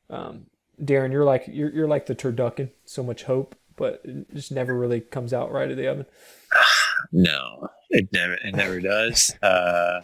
Um, 0.08 0.46
Darren, 0.82 1.12
you're 1.12 1.24
like 1.24 1.44
you're 1.46 1.70
you're 1.70 1.88
like 1.88 2.06
the 2.06 2.14
turducken. 2.14 2.70
So 2.84 3.02
much 3.02 3.24
hope, 3.24 3.54
but 3.76 4.00
it 4.04 4.32
just 4.34 4.50
never 4.52 4.74
really 4.74 5.00
comes 5.00 5.32
out 5.34 5.52
right 5.52 5.70
of 5.70 5.76
the 5.76 5.86
oven. 5.88 6.06
No, 7.12 7.66
it 7.88 8.12
never 8.12 8.34
it 8.34 8.54
never 8.54 8.78
does. 8.80 9.34
Uh, 9.42 10.00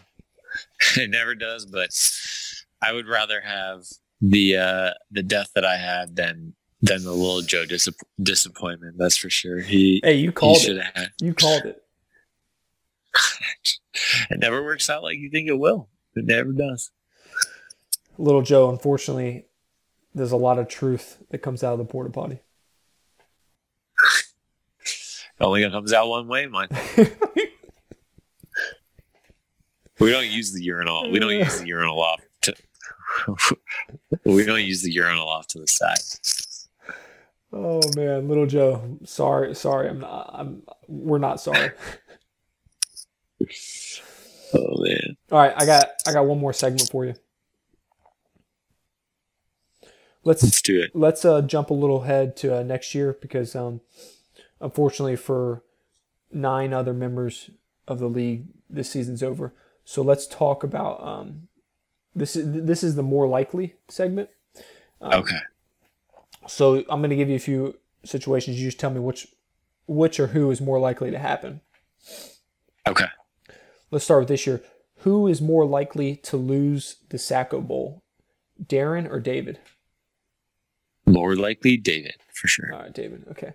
it 0.97 1.11
never 1.11 1.35
does. 1.35 1.67
But 1.67 1.91
I 2.83 2.93
would 2.93 3.07
rather 3.07 3.43
have 3.43 3.85
the 4.23 4.57
uh, 4.57 4.91
the 5.11 5.23
death 5.23 5.51
that 5.55 5.65
I 5.65 5.77
had 5.77 6.17
than 6.17 6.55
than 6.81 7.05
the 7.05 7.13
little 7.13 7.43
Joe 7.43 7.65
disapp- 7.65 8.03
disappointment. 8.23 8.97
That's 8.99 9.17
for 9.19 9.29
sure. 9.31 9.61
He 9.61 10.01
Hey, 10.03 10.15
you 10.15 10.33
called 10.33 10.59
should 10.59 10.79
it. 10.79 10.87
had- 10.95 11.11
You 11.21 11.35
called 11.35 11.65
it. 11.67 11.83
it 14.31 14.39
never 14.41 14.65
works 14.65 14.89
out 14.91 15.03
like 15.03 15.19
you 15.19 15.31
think 15.31 15.49
it 15.49 15.59
will. 15.59 15.89
It 16.15 16.25
never 16.25 16.53
does. 16.53 16.91
Little 18.19 18.43
Joe, 18.43 18.71
unfortunately, 18.71 19.47
there's 20.17 20.33
a 20.33 20.37
lot 20.37 20.59
of 20.59 20.67
truth 20.67 21.19
that 21.31 21.39
comes 21.39 21.63
out 21.63 21.75
of 21.75 21.79
the 21.79 21.85
porta 21.85 22.11
potty. 22.11 22.41
It 24.81 25.41
only 25.41 25.69
comes 25.71 25.93
out 25.93 26.09
one 26.09 26.27
way, 26.27 26.47
man. 26.47 26.69
We 29.99 30.11
don't 30.11 30.29
use 30.29 30.53
the 30.53 30.63
urinal. 30.63 31.11
We 31.11 31.19
don't 31.19 31.33
use 31.33 31.61
the 31.61 31.67
urinal 31.67 32.01
off 32.01 32.21
to. 32.43 32.55
we 34.25 34.45
don't 34.45 34.63
use 34.63 34.83
the 34.83 34.93
urinal 34.93 35.27
off 35.27 35.47
to 35.49 35.59
the 35.59 35.67
side. 35.67 35.99
oh 37.53 37.81
man, 37.97 38.29
little 38.29 38.47
Joe. 38.47 38.99
Sorry, 39.05 39.55
sorry. 39.55 39.89
I'm 39.89 40.01
not. 40.01 40.31
I'm. 40.35 40.63
We're 40.87 41.19
not 41.19 41.41
sorry. 41.41 41.71
Oh 44.53 44.83
man. 44.83 45.17
All 45.33 45.39
right, 45.39 45.55
I 45.57 45.65
got. 45.65 45.89
I 46.07 46.13
got 46.13 46.27
one 46.27 46.39
more 46.39 46.53
segment 46.53 46.91
for 46.91 47.07
you. 47.07 47.15
Let's 50.27 50.43
Let's 50.43 50.61
do 50.61 50.81
it. 50.83 50.91
let's 50.93 51.25
uh, 51.25 51.41
jump 51.41 51.71
a 51.71 51.75
little 51.75 52.03
ahead 52.03 52.37
to 52.39 52.59
uh, 52.59 52.63
next 52.65 52.95
year 52.97 53.17
because 53.21 53.55
um, 53.55 53.81
unfortunately 54.61 55.15
for 55.15 55.63
nine 56.33 56.73
other 56.75 56.93
members 56.93 57.49
of 57.87 58.01
the 58.01 58.09
league, 58.09 58.47
this 58.69 58.91
season's 58.91 59.23
over. 59.23 59.55
So 59.85 60.03
let's 60.03 60.27
talk 60.27 60.65
about 60.65 61.01
um, 61.01 61.47
this. 62.13 62.35
Is 62.35 62.65
this 62.67 62.83
is 62.83 62.97
the 62.97 63.05
more 63.05 63.29
likely 63.29 63.75
segment. 63.89 64.29
Um, 65.01 65.13
Okay. 65.21 65.39
So 66.49 66.79
I'm 66.91 67.01
going 67.01 67.11
to 67.11 67.17
give 67.17 67.29
you 67.29 67.37
a 67.37 67.41
few 67.41 67.79
situations. 68.05 68.59
You 68.59 68.67
just 68.67 68.81
tell 68.81 68.91
me 68.91 68.99
which 68.99 69.29
which 69.87 70.19
or 70.19 70.29
who 70.29 70.51
is 70.51 70.61
more 70.61 70.81
likely 70.81 71.13
to 71.13 71.19
happen. 71.21 71.61
Okay. 72.89 73.07
let's 73.93 74.05
start 74.05 74.23
with 74.23 74.29
this 74.29 74.47
year. 74.47 74.61
Who 74.99 75.29
is 75.29 75.41
more 75.41 75.65
likely 75.65 76.17
to 76.17 76.37
lose 76.37 76.97
the 77.11 77.17
Sacko 77.17 77.61
Bowl, 77.65 78.03
Darren 78.61 79.09
or 79.09 79.21
David? 79.21 79.61
More 81.07 81.37
likely, 81.37 81.77
David 81.77 82.17
for 82.37 82.49
sure. 82.49 82.73
All 82.73 82.81
right, 82.81 82.93
David. 82.93 83.25
Okay. 83.31 83.55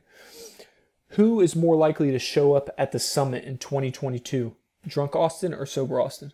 Who 1.12 1.40
is 1.42 1.56
more 1.56 1.76
likely 1.76 2.12
to 2.12 2.20
show 2.20 2.54
up 2.54 2.70
at 2.78 2.92
the 2.92 3.00
summit 3.00 3.44
in 3.44 3.58
2022, 3.58 4.56
Drunk 4.88 5.16
Austin 5.16 5.54
or 5.54 5.66
Sober 5.66 6.00
Austin? 6.00 6.34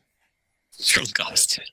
Drunk 0.83 1.19
Austin. 1.19 1.65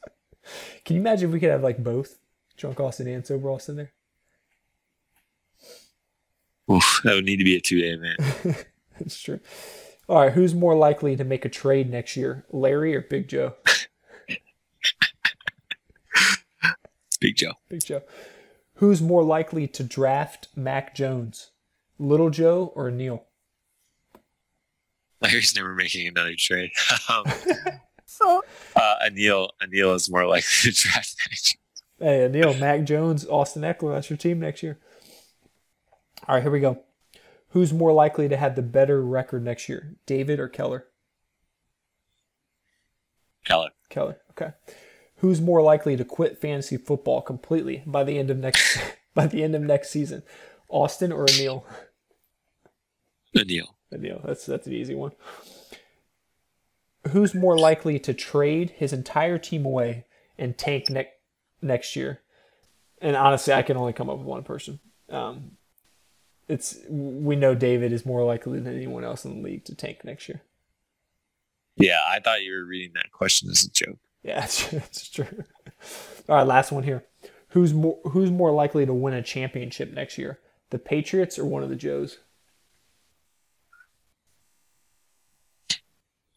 Can 0.84 0.96
you 0.96 1.02
imagine 1.02 1.28
if 1.28 1.32
we 1.32 1.40
could 1.40 1.50
have 1.50 1.62
like 1.62 1.82
both 1.82 2.18
Drunk 2.56 2.78
Austin 2.80 3.08
and 3.08 3.26
Sober 3.26 3.50
Austin 3.50 3.76
there? 3.76 3.92
Oof, 6.70 7.00
that 7.04 7.14
would 7.14 7.24
need 7.24 7.38
to 7.38 7.44
be 7.44 7.56
a 7.56 7.60
two 7.60 7.80
day 7.80 7.90
event. 7.90 8.20
That's 8.98 9.20
true. 9.20 9.40
All 10.06 10.20
right, 10.20 10.32
who's 10.32 10.54
more 10.54 10.74
likely 10.76 11.16
to 11.16 11.24
make 11.24 11.44
a 11.44 11.50
trade 11.50 11.90
next 11.90 12.16
year, 12.16 12.44
Larry 12.50 12.94
or 12.94 13.00
Big 13.02 13.28
Joe? 13.28 13.54
Big 17.20 17.36
Joe. 17.36 17.52
Big 17.68 17.84
Joe. 17.84 18.02
Who's 18.78 19.02
more 19.02 19.24
likely 19.24 19.66
to 19.66 19.82
draft 19.82 20.46
Mac 20.54 20.94
Jones, 20.94 21.50
Little 21.98 22.30
Joe 22.30 22.72
or 22.76 22.92
Neil? 22.92 23.24
Larry's 25.20 25.56
never 25.56 25.74
making 25.74 26.06
another 26.06 26.36
trade. 26.36 26.70
um, 27.08 27.24
uh, 27.26 28.94
Anil, 29.04 29.48
Anil 29.60 29.96
is 29.96 30.08
more 30.08 30.26
likely 30.26 30.70
to 30.70 30.70
draft 30.70 31.16
Mac. 31.28 31.58
Hey, 31.98 32.28
Neil, 32.28 32.54
Mac 32.54 32.84
Jones, 32.84 33.26
Austin 33.26 33.62
Ekeler, 33.62 33.94
that's 33.94 34.10
your 34.10 34.16
team 34.16 34.38
next 34.38 34.62
year. 34.62 34.78
All 36.28 36.36
right, 36.36 36.42
here 36.42 36.52
we 36.52 36.60
go. 36.60 36.78
Who's 37.48 37.72
more 37.72 37.92
likely 37.92 38.28
to 38.28 38.36
have 38.36 38.54
the 38.54 38.62
better 38.62 39.02
record 39.02 39.42
next 39.42 39.68
year, 39.68 39.96
David 40.06 40.38
or 40.38 40.46
Keller? 40.46 40.86
Keller. 43.44 43.70
Keller. 43.88 44.18
Okay. 44.30 44.52
Who's 45.18 45.40
more 45.40 45.62
likely 45.62 45.96
to 45.96 46.04
quit 46.04 46.40
fantasy 46.40 46.76
football 46.76 47.22
completely 47.22 47.82
by 47.86 48.04
the 48.04 48.18
end 48.18 48.30
of 48.30 48.38
next 48.38 48.78
by 49.14 49.26
the 49.26 49.42
end 49.42 49.54
of 49.54 49.62
next 49.62 49.90
season, 49.90 50.22
Austin 50.68 51.12
or 51.12 51.26
Neil? 51.38 51.66
Anil. 53.36 53.68
Neil. 53.90 54.20
That's 54.24 54.46
that's 54.46 54.66
an 54.66 54.72
easy 54.72 54.94
one. 54.94 55.12
Who's 57.08 57.34
more 57.34 57.58
likely 57.58 57.98
to 58.00 58.14
trade 58.14 58.70
his 58.70 58.92
entire 58.92 59.38
team 59.38 59.64
away 59.64 60.04
and 60.36 60.56
tank 60.58 60.90
ne- 60.90 61.10
next 61.62 61.96
year? 61.96 62.20
And 63.00 63.16
honestly, 63.16 63.54
I 63.54 63.62
can 63.62 63.76
only 63.76 63.92
come 63.92 64.10
up 64.10 64.18
with 64.18 64.26
one 64.26 64.42
person. 64.42 64.80
Um, 65.08 65.52
it's 66.48 66.78
we 66.88 67.36
know 67.36 67.54
David 67.54 67.92
is 67.92 68.06
more 68.06 68.24
likely 68.24 68.60
than 68.60 68.74
anyone 68.74 69.04
else 69.04 69.24
in 69.24 69.36
the 69.36 69.48
league 69.48 69.64
to 69.66 69.74
tank 69.74 70.04
next 70.04 70.28
year. 70.28 70.42
Yeah, 71.76 72.00
I 72.06 72.18
thought 72.20 72.42
you 72.42 72.52
were 72.52 72.64
reading 72.64 72.92
that 72.94 73.12
question 73.12 73.48
as 73.50 73.64
a 73.64 73.70
joke. 73.70 73.98
Yeah, 74.22 74.44
it's, 74.44 74.72
it's 74.72 75.08
true. 75.08 75.44
All 76.28 76.36
right, 76.36 76.46
last 76.46 76.72
one 76.72 76.82
here. 76.82 77.04
Who's 77.50 77.72
more 77.72 77.98
Who's 78.04 78.30
more 78.30 78.52
likely 78.52 78.84
to 78.84 78.92
win 78.92 79.14
a 79.14 79.22
championship 79.22 79.92
next 79.92 80.18
year? 80.18 80.38
The 80.70 80.78
Patriots 80.78 81.38
or 81.38 81.46
one 81.46 81.62
of 81.62 81.70
the 81.70 81.76
Joes? 81.76 82.18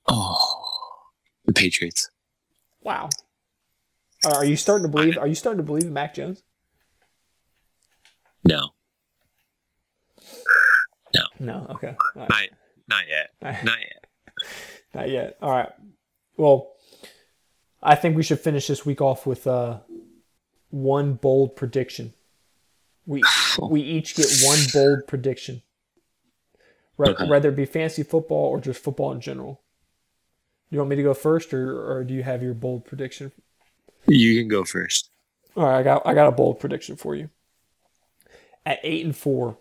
Oh, 0.07 1.09
the 1.45 1.53
Patriots. 1.53 2.09
Wow. 2.81 3.09
Are 4.25 4.45
you 4.45 4.55
starting 4.55 4.83
to 4.83 4.89
believe? 4.91 5.17
Are 5.17 5.27
you 5.27 5.35
starting 5.35 5.57
to 5.57 5.63
believe 5.63 5.83
in 5.83 5.93
Mac 5.93 6.13
Jones? 6.13 6.43
No, 8.43 8.69
No. 11.13 11.21
No. 11.39 11.67
Okay. 11.71 11.95
Right. 12.15 12.29
not 12.29 12.41
not 12.87 13.03
yet. 13.07 13.29
Not 13.63 13.79
yet. 13.79 14.05
Not 14.93 15.09
yet. 15.09 15.37
All 15.41 15.51
right. 15.51 15.69
Well, 16.35 16.73
I 17.83 17.95
think 17.95 18.15
we 18.15 18.23
should 18.23 18.39
finish 18.39 18.67
this 18.67 18.85
week 18.85 19.01
off 19.01 19.25
with 19.25 19.47
uh, 19.47 19.79
one 20.69 21.13
bold 21.13 21.55
prediction. 21.55 22.13
We 23.05 23.23
we 23.69 23.81
each 23.81 24.15
get 24.15 24.27
one 24.43 24.59
bold 24.73 25.07
prediction, 25.07 25.63
Re- 26.97 27.09
Okay. 27.09 27.27
whether 27.27 27.49
it 27.49 27.55
be 27.55 27.65
fancy 27.65 28.03
football 28.03 28.49
or 28.49 28.59
just 28.61 28.83
football 28.83 29.11
in 29.11 29.19
general. 29.21 29.61
You 30.69 30.77
want 30.77 30.89
me 30.91 30.95
to 30.95 31.03
go 31.03 31.13
first, 31.13 31.53
or, 31.53 31.91
or 31.91 32.03
do 32.03 32.13
you 32.13 32.23
have 32.23 32.41
your 32.43 32.53
bold 32.53 32.85
prediction? 32.85 33.31
You 34.07 34.39
can 34.39 34.47
go 34.47 34.63
first. 34.63 35.09
All 35.57 35.63
right, 35.63 35.79
I 35.79 35.83
got 35.83 36.05
I 36.05 36.13
got 36.13 36.27
a 36.27 36.31
bold 36.31 36.59
prediction 36.59 36.95
for 36.95 37.15
you. 37.15 37.29
At 38.65 38.79
eight 38.83 39.03
and 39.03 39.15
four, 39.15 39.57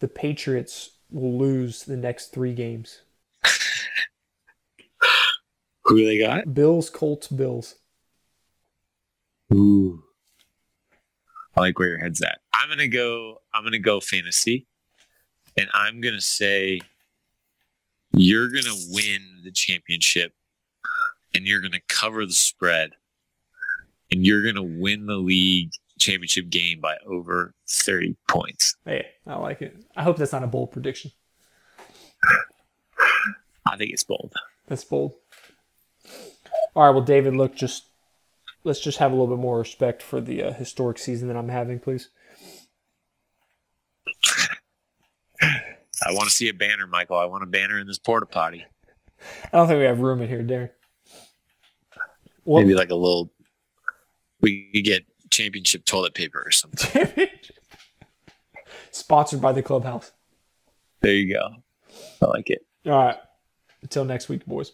the 0.00 0.08
Patriots 0.08 0.90
will 1.10 1.36
lose 1.38 1.84
the 1.84 1.96
next 1.96 2.26
three 2.32 2.52
games. 2.54 3.00
Who 5.92 6.06
they 6.06 6.16
got? 6.16 6.54
Bills, 6.54 6.88
Colts, 6.88 7.28
Bills. 7.28 7.74
Ooh. 9.52 10.02
I 11.54 11.60
like 11.60 11.78
where 11.78 11.88
your 11.88 11.98
head's 11.98 12.22
at. 12.22 12.40
I'm 12.54 12.70
gonna 12.70 12.88
go. 12.88 13.42
I'm 13.52 13.62
gonna 13.62 13.78
go 13.78 14.00
fantasy, 14.00 14.66
and 15.54 15.68
I'm 15.74 16.00
gonna 16.00 16.22
say 16.22 16.80
you're 18.14 18.48
gonna 18.48 18.74
win 18.88 19.42
the 19.44 19.50
championship, 19.50 20.32
and 21.34 21.46
you're 21.46 21.60
gonna 21.60 21.82
cover 21.88 22.24
the 22.24 22.32
spread, 22.32 22.92
and 24.10 24.24
you're 24.26 24.42
gonna 24.42 24.62
win 24.62 25.04
the 25.04 25.18
league 25.18 25.72
championship 25.98 26.48
game 26.48 26.80
by 26.80 26.96
over 27.04 27.52
30 27.68 28.16
points. 28.28 28.76
Hey, 28.86 29.08
I 29.26 29.34
like 29.34 29.60
it. 29.60 29.76
I 29.94 30.04
hope 30.04 30.16
that's 30.16 30.32
not 30.32 30.42
a 30.42 30.46
bold 30.46 30.72
prediction. 30.72 31.10
I 33.66 33.76
think 33.76 33.92
it's 33.92 34.04
bold. 34.04 34.32
That's 34.68 34.84
bold. 34.84 35.16
All 36.74 36.84
right, 36.84 36.90
well, 36.90 37.04
David, 37.04 37.34
look, 37.34 37.54
just 37.54 37.84
let's 38.64 38.80
just 38.80 38.98
have 38.98 39.12
a 39.12 39.14
little 39.14 39.34
bit 39.34 39.40
more 39.40 39.58
respect 39.58 40.02
for 40.02 40.20
the 40.20 40.42
uh, 40.42 40.52
historic 40.52 40.98
season 40.98 41.28
that 41.28 41.36
I'm 41.36 41.48
having, 41.48 41.78
please. 41.78 42.08
I 46.04 46.12
want 46.12 46.28
to 46.28 46.34
see 46.34 46.48
a 46.48 46.54
banner, 46.54 46.86
Michael. 46.86 47.16
I 47.16 47.26
want 47.26 47.42
a 47.42 47.46
banner 47.46 47.78
in 47.78 47.86
this 47.86 47.98
porta 47.98 48.26
potty. 48.26 48.64
I 49.52 49.56
don't 49.56 49.68
think 49.68 49.78
we 49.78 49.84
have 49.84 50.00
room 50.00 50.20
in 50.20 50.28
here, 50.28 50.42
Darren. 50.42 50.70
Well, 52.44 52.62
Maybe 52.62 52.74
like 52.74 52.90
a 52.90 52.96
little. 52.96 53.32
We 54.40 54.70
could 54.72 54.84
get 54.84 55.04
championship 55.30 55.84
toilet 55.84 56.14
paper 56.14 56.42
or 56.44 56.50
something. 56.50 57.08
sponsored 58.90 59.40
by 59.40 59.52
the 59.52 59.62
clubhouse. 59.62 60.12
There 61.00 61.14
you 61.14 61.32
go. 61.32 61.48
I 62.20 62.26
like 62.26 62.50
it. 62.50 62.64
All 62.86 62.92
right. 62.92 63.16
Until 63.82 64.04
next 64.04 64.28
week, 64.28 64.44
boys. 64.46 64.72